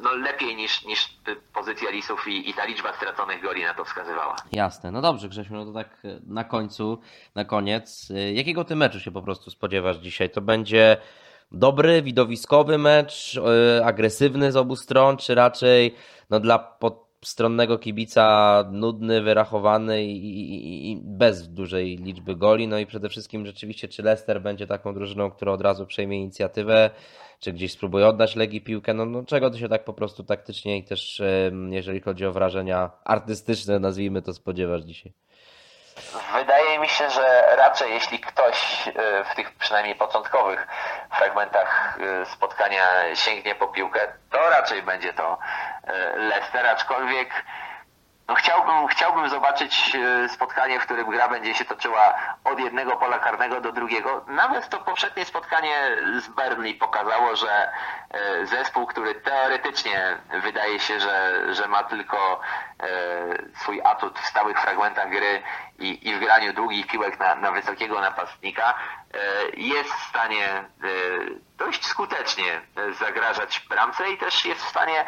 [0.00, 1.18] no, lepiej niż, niż
[1.52, 4.36] pozycja Lisów i, i ta liczba straconych goli na to wskazywała.
[4.52, 5.88] Jasne, no dobrze Grzesiu, no to tak
[6.26, 7.00] na końcu,
[7.34, 10.30] na koniec, jakiego ty meczu się po prostu spodziewasz dzisiaj?
[10.30, 10.96] To będzie
[11.52, 13.40] dobry, widowiskowy mecz,
[13.78, 15.94] e, agresywny z obu stron, czy raczej
[16.30, 22.68] no, dla podstronnego kibica nudny, wyrachowany i, i, i, bez dużej liczby goli?
[22.68, 26.90] No i przede wszystkim rzeczywiście, czy Leicester będzie taką drużyną, która od razu przejmie inicjatywę,
[27.40, 28.94] czy gdzieś spróbuje oddać Legii piłkę?
[28.94, 31.22] No, no czego ty się tak po prostu taktycznie i też
[31.70, 35.12] jeżeli chodzi o wrażenia artystyczne, nazwijmy to, spodziewasz dzisiaj?
[36.34, 38.92] Wydaje mi się, że raczej jeśli ktoś e,
[39.24, 40.66] w tych przynajmniej początkowych
[41.18, 45.38] fragmentach e, spotkania sięgnie po piłkę, to raczej będzie to
[45.84, 47.44] e, Leicester, aczkolwiek
[48.28, 52.14] no chciałbym, chciałbym zobaczyć e, spotkanie, w którym gra będzie się toczyła
[52.44, 54.24] od jednego pola karnego do drugiego.
[54.26, 57.72] Nawet to poprzednie spotkanie z Burnley pokazało, że
[58.10, 62.40] e, zespół, który teoretycznie wydaje się, że, że ma tylko
[62.80, 62.86] e,
[63.56, 65.42] swój atut w stałych fragmentach gry
[65.78, 68.74] i, i w graniu długich piłek na, na wysokiego napastnika,
[69.56, 70.64] jest w stanie
[71.58, 72.60] dość skutecznie
[72.98, 75.04] zagrażać bramce i też jest w stanie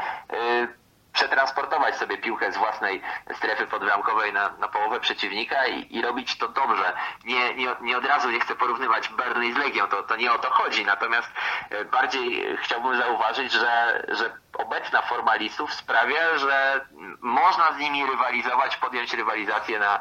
[1.14, 3.02] przetransportować sobie piłkę z własnej
[3.36, 6.92] strefy podbramkowej na, na połowę przeciwnika i, i robić to dobrze.
[7.24, 10.38] Nie, nie, nie od razu nie chcę porównywać Burnley z Legią, to, to nie o
[10.38, 11.28] to chodzi, natomiast
[11.70, 16.86] e, bardziej chciałbym zauważyć, że, że obecna forma listów sprawia, że
[17.20, 20.00] można z nimi rywalizować, podjąć rywalizację na,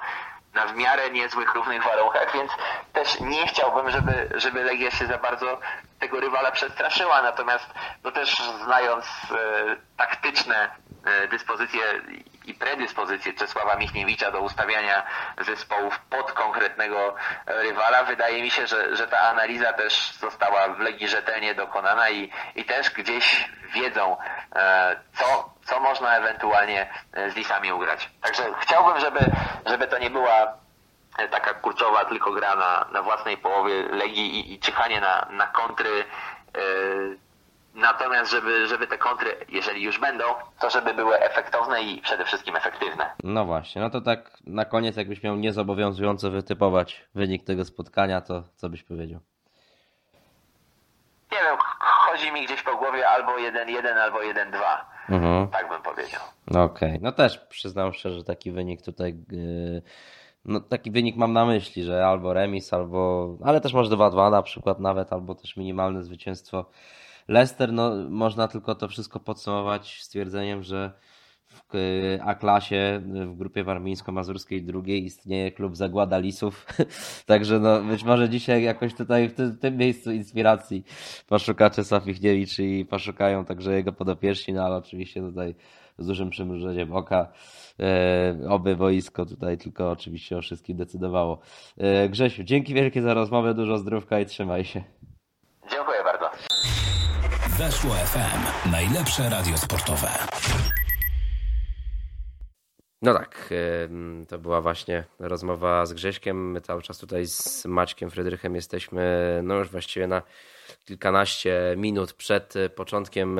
[0.53, 2.51] na w miarę niezłych, równych warunkach, więc
[2.93, 5.59] też nie chciałbym, żeby, żeby Legia się za bardzo
[5.99, 7.65] tego rywala przestraszyła, natomiast
[8.03, 10.69] no też znając e, taktyczne
[11.05, 11.81] E, dyspozycje
[12.45, 15.03] i predyspozycje Czesława Michniewicza do ustawiania
[15.41, 18.03] zespołów pod konkretnego rywala.
[18.03, 22.65] Wydaje mi się, że, że ta analiza też została w Legii rzetelnie dokonana i, i
[22.65, 24.17] też gdzieś wiedzą,
[24.55, 26.89] e, co, co można ewentualnie
[27.31, 28.09] z Lisami ugrać.
[28.21, 29.19] Także chciałbym, żeby,
[29.65, 30.53] żeby to nie była
[31.31, 36.05] taka kurczowa tylko gra na, na własnej połowie Legii i, i na, na kontry
[37.73, 40.23] Natomiast, żeby, żeby te kontry, jeżeli już będą,
[40.59, 43.09] to żeby były efektowne i przede wszystkim efektywne.
[43.23, 48.43] No właśnie, no to tak na koniec, jakbyś miał niezobowiązująco wytypować wynik tego spotkania, to
[48.55, 49.19] co byś powiedział?
[51.31, 54.59] Nie wiem, chodzi mi gdzieś po głowie albo 1-1, albo 1-2.
[55.09, 55.47] Mhm.
[55.47, 56.21] Tak bym powiedział.
[56.47, 56.99] Okej, okay.
[57.01, 59.81] no też przyznam szczerze, że taki wynik tutaj, yy,
[60.45, 64.41] no taki wynik mam na myśli, że albo remis, albo, ale też może 2-2 na
[64.41, 66.65] przykład nawet, albo też minimalne zwycięstwo
[67.27, 70.91] Leicester, no można tylko to wszystko podsumować stwierdzeniem, że
[71.53, 76.65] w A-klasie w grupie warmińsko-mazurskiej drugiej istnieje klub Zagłada Lisów.
[77.25, 80.83] Także no, być może dzisiaj jakoś tutaj w tym, tym miejscu inspiracji
[81.27, 85.55] poszuka Czesław Michniewicz i poszukają także jego podopieczni, no ale oczywiście tutaj
[85.97, 87.31] z dużym przymrużeniem oka.
[87.79, 91.39] E, oby wojsko tutaj tylko oczywiście o wszystkim decydowało.
[91.77, 94.83] E, Grzesiu, dzięki wielkie za rozmowę, dużo zdrówka i trzymaj się.
[95.71, 96.12] Dziękuję bardzo.
[97.57, 100.07] Weszło FM, najlepsze radio sportowe.
[103.01, 103.53] No tak,
[104.27, 106.51] to była właśnie rozmowa z Grześkiem.
[106.51, 110.21] My cały czas tutaj z Maćkiem Frydychem jesteśmy, no już właściwie na
[110.85, 113.39] kilkanaście minut przed początkiem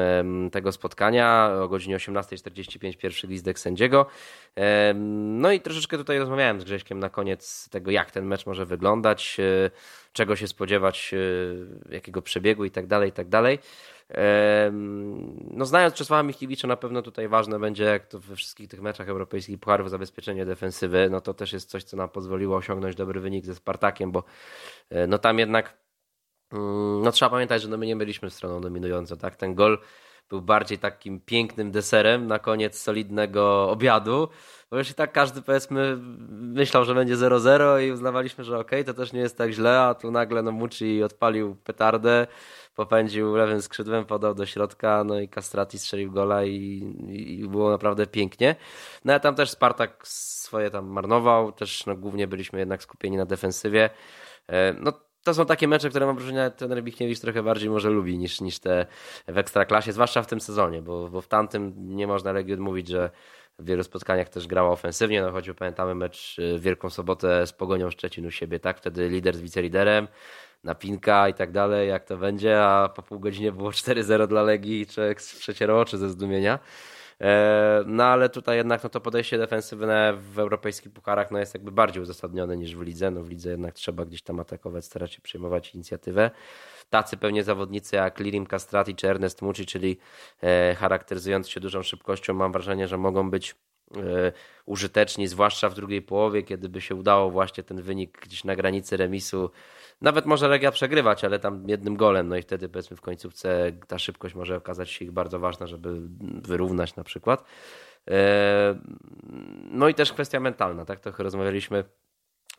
[0.52, 1.52] tego spotkania.
[1.62, 4.06] O godzinie 18.45 pierwszy lizdek sędziego.
[5.04, 9.38] No i troszeczkę tutaj rozmawiałem z Grześkiem na koniec tego, jak ten mecz może wyglądać,
[9.40, 9.72] e,
[10.14, 11.14] czego się spodziewać,
[11.90, 13.60] e, jakiego przebiegu i tak dalej, i tak dalej.
[15.52, 19.10] No znając Czesława Michniewicza na pewno tutaj ważne będzie, jak to we wszystkich tych meczach
[19.10, 21.08] europejskich pucharów, zabezpieczenie defensywy.
[21.12, 24.24] No to też jest coś, co nam pozwoliło osiągnąć dobry wynik ze Spartakiem, bo
[24.90, 25.83] e, no tam jednak
[27.04, 29.36] no trzeba pamiętać, że no my nie byliśmy stroną dominującą, tak?
[29.36, 29.78] Ten gol
[30.30, 34.28] był bardziej takim pięknym deserem na koniec solidnego obiadu,
[34.72, 35.98] bo już i tak każdy powiedzmy
[36.30, 39.82] myślał, że będzie 0-0 i uznawaliśmy, że okej, okay, to też nie jest tak źle,
[39.82, 42.28] a tu nagle no Muci odpalił petardę
[42.76, 48.08] popędził lewym skrzydłem, podał do środka, no i Castrati strzelił gola i, i było naprawdę
[48.08, 48.56] pięknie.
[49.06, 53.26] No a tam też Spartak swoje tam marnował, też no, głównie byliśmy jednak skupieni na
[53.26, 53.90] defensywie.
[54.48, 54.94] E, no
[55.24, 58.60] to są takie mecze, które mam wrażenie, ten Bichniewicz trochę bardziej może lubi niż, niż
[58.60, 58.86] te
[59.28, 63.10] w Ekstraklasie, zwłaszcza w tym sezonie, bo, bo w tamtym nie można Legii odmówić, że
[63.60, 67.92] w wielu spotkaniach też grała ofensywnie, no choćby pamiętamy mecz w Wielką Sobotę z Pogonią
[67.92, 68.78] Szczecin u siebie, tak?
[68.78, 70.08] Wtedy lider z wiceliderem,
[70.64, 74.82] napinka i tak dalej, jak to będzie, a po pół godzinie było 4-0 dla Legii
[74.82, 76.60] i człowiek przecierał oczy ze zdumienia.
[77.22, 81.72] E, no ale tutaj jednak no, to podejście defensywne w europejskich pucharach no, jest jakby
[81.72, 83.12] bardziej uzasadnione niż w lidze.
[83.12, 86.32] No, w lidze jednak trzeba gdzieś tam atakować, starać się przyjmować inicjatywę.
[86.90, 89.98] Tacy pewnie zawodnicy jak Lirim Castrati czy Ernest Mucci, czyli
[90.44, 93.56] e, charakteryzując się dużą szybkością, mam wrażenie, że mogą być
[93.98, 94.32] e,
[94.66, 98.98] użyteczni, zwłaszcza w drugiej połowie, kiedy by się udało właśnie ten wynik gdzieś na granicy
[98.98, 99.52] remisu
[100.04, 104.00] nawet może Legia przegrywać, ale tam jednym golem, no i wtedy powiedzmy w końcówce ta
[104.00, 105.90] szybkość może okazać się ich bardzo ważna, żeby
[106.44, 107.44] wyrównać na przykład.
[108.10, 108.80] E,
[109.72, 111.00] no i też kwestia mentalna, tak?
[111.00, 111.84] Trochę rozmawialiśmy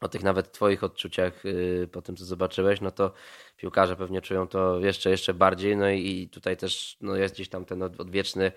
[0.00, 3.12] o tych nawet twoich odczuciach y, po tym, co zobaczyłeś, no to
[3.56, 7.64] piłkarze pewnie czują to jeszcze, jeszcze bardziej, no i tutaj też no jest gdzieś tam
[7.64, 8.52] ten odwieczny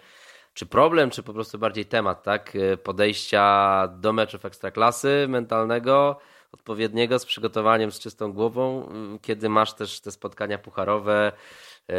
[0.53, 2.55] czy problem, czy po prostu bardziej temat, tak?
[2.55, 6.19] Y, podejścia do meczów ekstraklasy mentalnego,
[6.51, 11.31] odpowiedniego, z przygotowaniem, z czystą głową, mm, kiedy masz też te spotkania pucharowe,
[11.89, 11.95] e,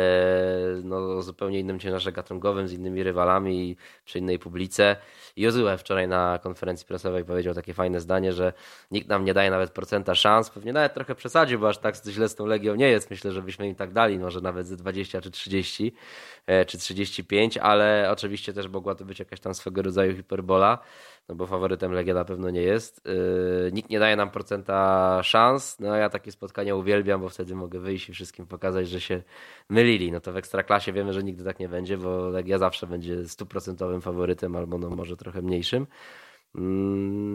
[0.84, 4.96] no, zupełnie innym ciężarze gatunkowym, z innymi rywalami przy innej publice.
[5.36, 8.52] Jozue wczoraj na konferencji prasowej powiedział takie fajne zdanie, że
[8.90, 10.50] nikt nam nie daje nawet procenta szans.
[10.50, 13.10] Pewnie nawet trochę przesadził, bo aż tak źle z tą Legią nie jest.
[13.10, 15.94] Myślę, że byśmy im tak dali, może nawet ze 20 czy 30
[16.46, 20.78] e, czy 35, ale oczywiście też mogła to być jakaś tam swego rodzaju hiperbola
[21.28, 23.02] no bo faworytem Legia na pewno nie jest.
[23.04, 27.78] Yy, nikt nie daje nam procenta szans, no ja takie spotkania uwielbiam, bo wtedy mogę
[27.80, 29.22] wyjść i wszystkim pokazać, że się
[29.68, 30.12] mylili.
[30.12, 34.00] No to w Ekstraklasie wiemy, że nigdy tak nie będzie, bo Legia zawsze będzie stuprocentowym
[34.00, 35.86] faworytem albo no może trochę mniejszym.
[36.54, 36.60] Yy,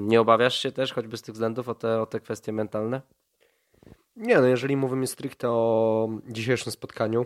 [0.07, 3.01] nie obawiasz się też choćby z tych względów o te, o te kwestie mentalne?
[4.15, 7.25] Nie, no jeżeli mówimy stricte o dzisiejszym spotkaniu,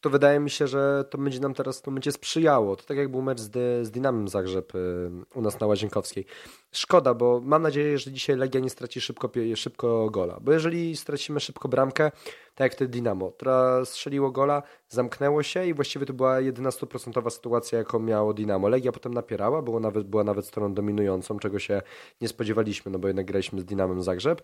[0.00, 2.76] to wydaje mi się, że to będzie nam teraz to będzie sprzyjało.
[2.76, 3.52] To tak jak był mecz z,
[3.86, 6.26] z Dynamem Zagrzeb y, u nas na Łazienkowskiej.
[6.72, 10.38] Szkoda, bo mam nadzieję, że dzisiaj Legia nie straci szybko, szybko gola.
[10.40, 12.10] Bo jeżeli stracimy szybko bramkę,
[12.54, 17.30] tak jak wtedy Dynamo, która strzeliło gola, zamknęło się i właściwie to była jedyna stuprocentowa
[17.30, 18.68] sytuacja, jaką miało Dynamo.
[18.68, 21.82] Legia potem napierała, było nawet, była nawet stroną dominującą, czego się
[22.20, 24.42] nie spodziewaliśmy, no bo jednak graliśmy z Dynamem Zagrzeb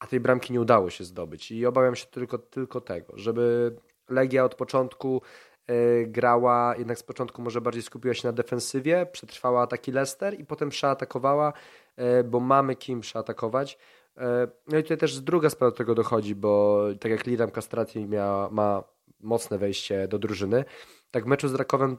[0.00, 1.50] a tej bramki nie udało się zdobyć.
[1.50, 3.76] I obawiam się tylko, tylko tego, żeby
[4.08, 5.22] Legia od początku
[5.66, 10.44] e, grała, jednak z początku może bardziej skupiła się na defensywie, przetrwała ataki Leicester i
[10.44, 11.52] potem przeatakowała,
[11.96, 13.78] e, bo mamy kim przeatakować.
[14.16, 18.08] E, no i tutaj też druga sprawa do tego dochodzi, bo tak jak Liram Castrati
[18.50, 18.84] ma
[19.20, 20.64] mocne wejście do drużyny,
[21.10, 21.98] tak w meczu z Rakowem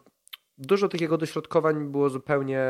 [0.57, 2.66] dużo takiego dośrodkowań było zupełnie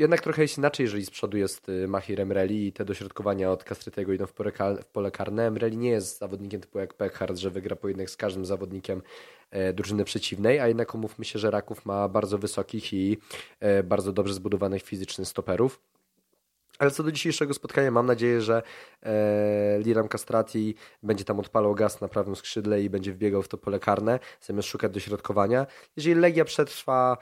[0.00, 3.64] jednak trochę jest inaczej, jeżeli z przodu jest y, Mahir Emreli i te dośrodkowania od
[3.64, 4.52] Kastrytego idą w pole,
[4.94, 5.46] w karne.
[5.46, 9.02] Emreli nie jest zawodnikiem typu jak Pekhard, że wygra pojedynek z każdym zawodnikiem
[9.50, 13.18] e, drużyny przeciwnej, a jednak umówmy się, że Raków ma bardzo wysokich i
[13.60, 15.80] e, bardzo dobrze zbudowanych fizycznie stoperów.
[16.78, 18.62] Ale co do dzisiejszego spotkania, mam nadzieję, że
[19.02, 23.58] e, Liram Castrati będzie tam odpalał gaz na prawym skrzydle i będzie wbiegał w to
[23.58, 25.66] pole karne, zamiast szukać dośrodkowania.
[25.96, 27.16] Jeżeli Legia przetrwa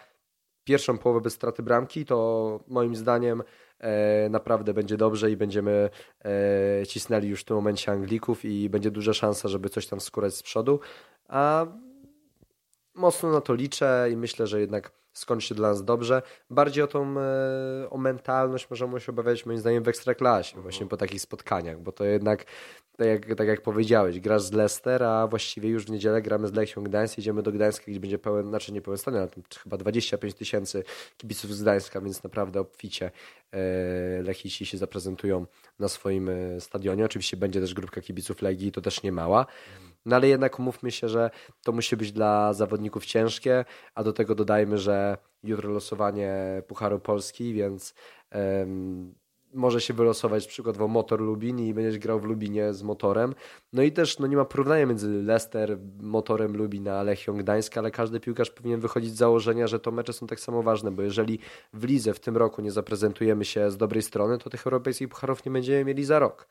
[0.68, 3.42] pierwszą połowę bez straty bramki, to moim zdaniem
[3.78, 5.90] e, naprawdę będzie dobrze i będziemy
[6.24, 10.34] e, cisnęli już w tym momencie Anglików i będzie duża szansa, żeby coś tam skórać
[10.34, 10.80] z przodu.
[11.28, 11.66] A
[12.94, 16.22] mocno na to liczę i myślę, że jednak skończy się dla nas dobrze.
[16.50, 20.62] Bardziej o tą e, o mentalność możemy się obawiać moim zdaniem w Ekstraklasie, mhm.
[20.62, 22.44] właśnie po takich spotkaniach, bo to jednak
[22.98, 26.52] tak jak, tak jak powiedziałeś, grasz z Leicester, a właściwie już w niedzielę gramy z
[26.52, 29.28] Lechią Gdańsk, jedziemy do Gdańska, gdzie będzie pełen, znaczy nie pełen stadion,
[29.62, 30.84] chyba 25 tysięcy
[31.16, 33.10] kibiców z Gdańska, więc naprawdę obficie
[33.52, 35.46] e, Lechici się zaprezentują
[35.78, 37.04] na swoim e, stadionie.
[37.04, 39.46] Oczywiście będzie też grupka kibiców Legii, to też nie mała.
[40.09, 41.30] No ale jednak umówmy się, że
[41.64, 47.52] to musi być dla zawodników ciężkie, a do tego dodajmy, że jutro losowanie Pucharu Polski,
[47.52, 47.94] więc
[48.34, 49.14] um,
[49.54, 53.34] może się wylosować przykładowo motor Lubin i będziesz grał w Lubinie z motorem.
[53.72, 57.90] No i też no nie ma porównania między Leicester, motorem Lubina a Lechią Gdańsk, ale
[57.90, 61.38] każdy piłkarz powinien wychodzić z założenia, że to mecze są tak samo ważne, bo jeżeli
[61.72, 65.44] w Lidze w tym roku nie zaprezentujemy się z dobrej strony, to tych europejskich pucharów
[65.44, 66.48] nie będziemy mieli za rok.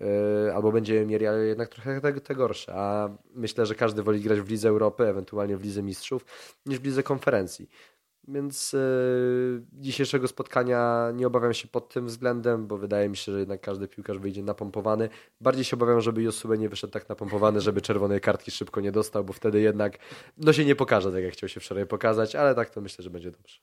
[0.00, 2.74] Yy, albo będziemy mieli ale jednak trochę te, te, gorsze.
[2.74, 6.24] A myślę, że każdy woli grać w Lidze Europy, ewentualnie w Lidze Mistrzów,
[6.66, 7.68] niż w Lidze Konferencji.
[8.28, 13.38] Więc yy, dzisiejszego spotkania nie obawiam się pod tym względem, bo wydaje mi się, że
[13.38, 15.08] jednak każdy piłkarz wyjdzie napompowany.
[15.40, 19.24] Bardziej się obawiam, żeby Josue nie wyszedł tak napompowany, żeby czerwonej kartki szybko nie dostał,
[19.24, 19.98] bo wtedy jednak
[20.36, 23.10] no się nie pokaże tak, jak chciał się wczoraj pokazać, ale tak to myślę, że
[23.10, 23.58] będzie dobrze.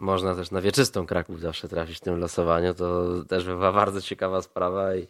[0.00, 2.74] Można też na wieczystą Kraków zawsze trafić w tym losowaniu.
[2.74, 4.96] To też była bardzo ciekawa sprawa.
[4.96, 5.08] I,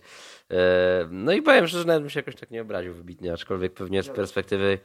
[0.51, 4.03] e, no i powiem szczerze, nawet bym się jakoś tak nie obraził wybitnie, aczkolwiek pewnie
[4.03, 4.79] z perspektywy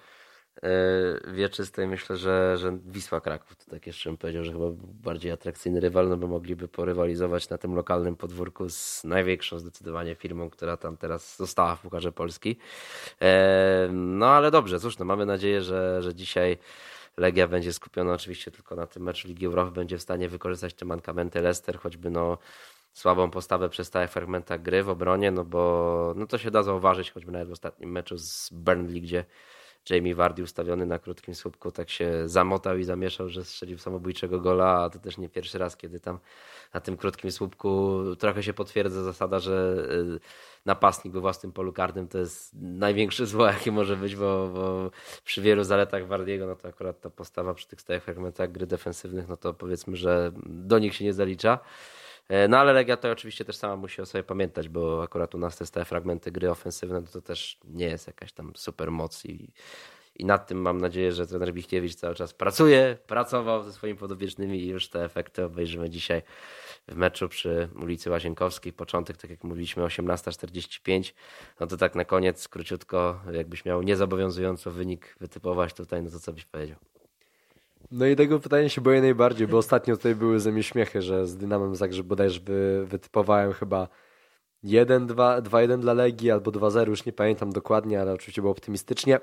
[0.64, 4.66] e, wieczystej myślę, że, że Wisła Kraków to tak jeszcze bym powiedział, że chyba
[5.04, 10.50] bardziej atrakcyjny rywal, no bo mogliby porywalizować na tym lokalnym podwórku z największą zdecydowanie firmą,
[10.50, 12.58] która tam teraz została w Pucharze Polski.
[13.22, 16.58] E, no ale dobrze, cóż, no mamy nadzieję, że, że dzisiaj
[17.18, 20.86] Legia będzie skupiona oczywiście tylko na tym meczu Ligi Europy, będzie w stanie wykorzystać te
[20.86, 21.42] mankamenty.
[21.42, 22.38] Leicester, choćby no
[22.94, 27.12] słabą postawę przez stałe fragmenta gry w obronie, no bo no to się da zauważyć,
[27.12, 29.26] choćby nawet w ostatnim meczu z Burnley, gdzie
[29.90, 34.84] Jamie Vardy ustawiony na krótkim słupku tak się zamotał i zamieszał, że strzelił samobójczego gola,
[34.84, 36.20] a to też nie pierwszy raz, kiedy tam
[36.74, 40.20] na tym krótkim słupku trochę się potwierdza zasada, że y,
[40.66, 44.92] napastnik we własnym polu karnym to jest największe zło, jakie może być, bo, bo
[45.24, 49.28] przy wielu zaletach Wardiego, no to akurat ta postawa przy tych stałych fragmentach gry defensywnych,
[49.28, 51.60] no to powiedzmy, że do nich się nie zalicza.
[52.30, 55.38] E, no ale Legia to oczywiście też sama musi o sobie pamiętać, bo akurat u
[55.38, 59.26] nas te stałe fragmenty gry ofensywne to, to też nie jest jakaś tam super moc
[59.26, 59.54] i,
[60.16, 64.60] i nad tym mam nadzieję, że trener Bichkiewicz cały czas pracuje, pracował ze swoimi podobiecznymi
[64.60, 66.22] i już te efekty obejrzymy dzisiaj
[66.88, 68.74] w meczu przy ulicy Łazienkowskiej.
[68.74, 71.14] Początek, tak jak mówiliśmy, 18.45.
[71.60, 76.34] No to tak na koniec, króciutko, jakbyś miał niezobowiązująco wynik wytypować tutaj, no to co
[76.34, 76.95] byś powiedział?
[77.98, 81.28] No i tego pytania się boję najbardziej, bo ostatnio tutaj były ze mnie śmiechy, że
[81.28, 83.88] z Dynamem Zagrzeb bodajże wy, wytypowałem chyba
[84.64, 89.20] 1-2-1 dla Legii albo 2-0, już nie pamiętam dokładnie, ale oczywiście było optymistycznie.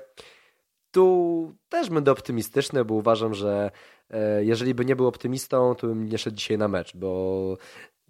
[0.91, 3.71] Tu też będę optymistyczny, bo uważam, że
[4.09, 7.57] e, jeżeli by nie był optymistą, to bym nie szedł dzisiaj na mecz, bo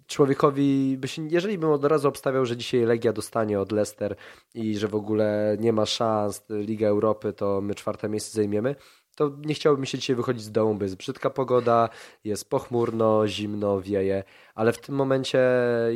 [0.06, 4.16] człowiekowi, by się, jeżeli bym od razu obstawiał, że dzisiaj Legia dostanie od Leicester
[4.54, 8.74] i że w ogóle nie ma szans Liga Europy, to my czwarte miejsce zajmiemy,
[9.14, 11.88] to nie chciałbym się dzisiaj wychodzić z domu, bo jest brzydka pogoda,
[12.24, 15.40] jest pochmurno, zimno, wieje, ale w tym momencie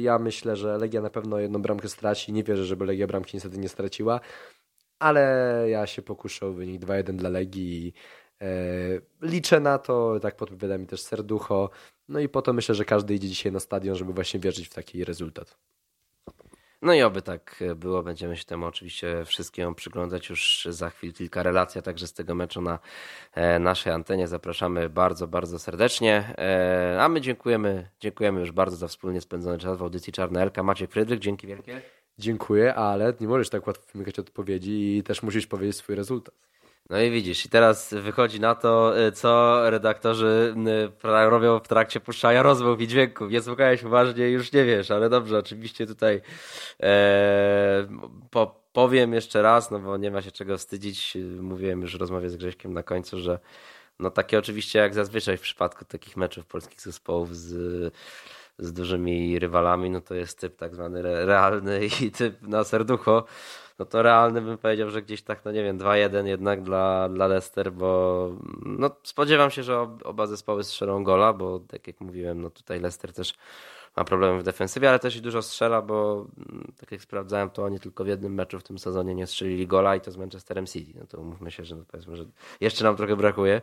[0.00, 2.32] ja myślę, że Legia na pewno jedną bramkę straci.
[2.32, 4.20] Nie wierzę, żeby Legia bramki niestety nie straciła,
[4.98, 7.92] ale ja się pokuszę o wynik 2-1 dla Legii
[8.40, 8.46] e,
[9.22, 11.70] liczę na to, tak podpowiada mi też serducho,
[12.08, 14.74] no i po to myślę, że każdy idzie dzisiaj na stadion, żeby właśnie wierzyć w
[14.74, 15.58] taki rezultat.
[16.82, 18.02] No i oby tak było.
[18.02, 21.12] Będziemy się temu oczywiście wszystkiemu przyglądać już za chwilę.
[21.12, 22.78] Kilka relacji także z tego meczu na
[23.34, 24.28] e, naszej antenie.
[24.28, 26.34] Zapraszamy bardzo, bardzo serdecznie.
[26.38, 30.62] E, a my dziękujemy, dziękujemy już bardzo za wspólnie spędzony czas w audycji Czarna Elka.
[30.62, 31.80] Maciek Frydryk, dzięki wielkie.
[32.18, 36.34] Dziękuję, ale nie możesz tak łatwo wymykać odpowiedzi i też musisz powiedzieć swój rezultat.
[36.90, 40.54] No i widzisz, i teraz wychodzi na to, y, co redaktorzy
[41.04, 43.30] y, robią w trakcie puszczania rozmów i dźwięków.
[43.30, 46.20] Nie słuchałeś uważnie, już nie wiesz, ale dobrze, oczywiście tutaj
[46.82, 47.86] e,
[48.30, 51.16] po, powiem jeszcze raz, no bo nie ma się czego wstydzić.
[51.40, 53.38] Mówiłem już w rozmowie z Grześkiem na końcu, że
[54.00, 57.94] No takie oczywiście jak zazwyczaj w przypadku takich meczów polskich zespołów z,
[58.58, 63.24] z dużymi rywalami, no to jest typ tak zwany realny i typ na serducho.
[63.78, 67.26] No to realny bym powiedział, że gdzieś tak, no nie wiem, 2-1 jednak dla, dla
[67.26, 68.30] Leicester, bo
[68.66, 73.12] no spodziewam się, że oba zespoły strzelą gola, bo tak jak mówiłem, no tutaj Leicester
[73.12, 73.34] też
[73.98, 77.64] ma problemy w defensywie, ale też i dużo strzela, bo mm, tak jak sprawdzałem, to
[77.64, 80.66] oni tylko w jednym meczu w tym sezonie nie strzelili gola i to z Manchesterem
[80.66, 80.92] City.
[81.00, 82.24] No to umówmy się, że no powiedzmy, że
[82.60, 83.60] jeszcze nam trochę brakuje.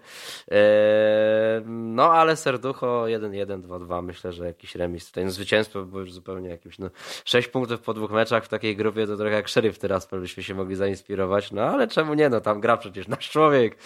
[0.51, 5.25] Eee, no ale serducho 1-1, 2-2, myślę, że jakiś remis tutaj.
[5.25, 6.89] No zwycięstwo było już zupełnie jakimś, no
[7.25, 10.55] 6 punktów po dwóch meczach w takiej grupie to trochę jak szeryf teraz byśmy się
[10.55, 13.77] mogli zainspirować, no ale czemu nie, no tam gra przecież nasz człowiek,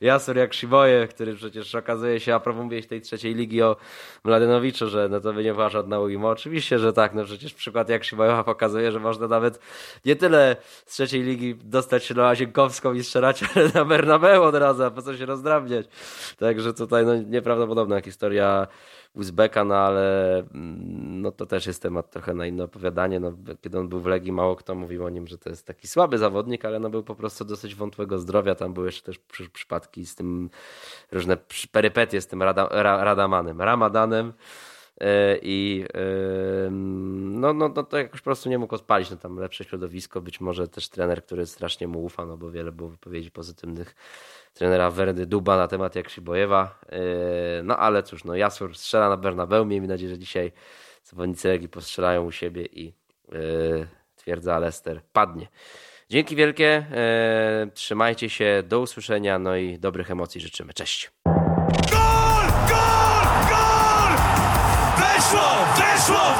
[0.00, 3.76] Jasur jak Shiboje, który przecież okazuje się, a propos mówiłeś tej trzeciej ligi o
[4.24, 6.28] Mladenowiczu, że no to by nie była żadna ujma.
[6.28, 9.60] Oczywiście, że tak, no przecież przykład jak Shiboja pokazuje, że można nawet
[10.04, 14.54] nie tyle z trzeciej ligi dostać się na Łazienkowską i strzelać, ale na Bernabeu od
[14.54, 15.86] razu, a po co się rozdrabniać.
[16.38, 18.66] Także tutaj no, nieprawdopodobna historia
[19.14, 23.20] Uzbeka, no ale mm, no to też jest temat trochę na inne opowiadanie.
[23.20, 25.88] No, kiedy on był w Legii, mało kto mówił o nim, że to jest taki
[25.88, 28.54] słaby zawodnik, ale no był po prostu dosyć wątłego zdrowia.
[28.54, 30.50] Tam były jeszcze też przy, przypadki z tym,
[31.12, 31.36] różne
[31.72, 32.68] perypetie z tym Rada,
[33.04, 34.32] Radamanem, Ramadanem.
[35.00, 35.84] E, i
[36.70, 40.40] no, no, no to jakoś po prostu nie mógł odpalić, no tam lepsze środowisko, być
[40.40, 43.94] może też trener, który strasznie mu ufa, no bo wiele było wypowiedzi pozytywnych
[44.54, 49.64] trenera Werdy Duba na temat Jakszybojewa, e, no ale cóż, no Jasur strzela na Bernabeu,
[49.64, 50.52] miejmy nadzieję, że dzisiaj
[51.04, 53.32] zawodnicy Legii postrzelają u siebie i e,
[54.16, 55.48] twierdza Lester padnie.
[56.08, 56.86] Dzięki wielkie,
[57.74, 60.72] trzymajcie się, do usłyszenia, no i dobrych emocji życzymy.
[60.72, 61.10] Cześć!
[66.06, 66.22] Weszło!
[66.24, 66.26] Weszło!
[66.26, 66.35] Weszło!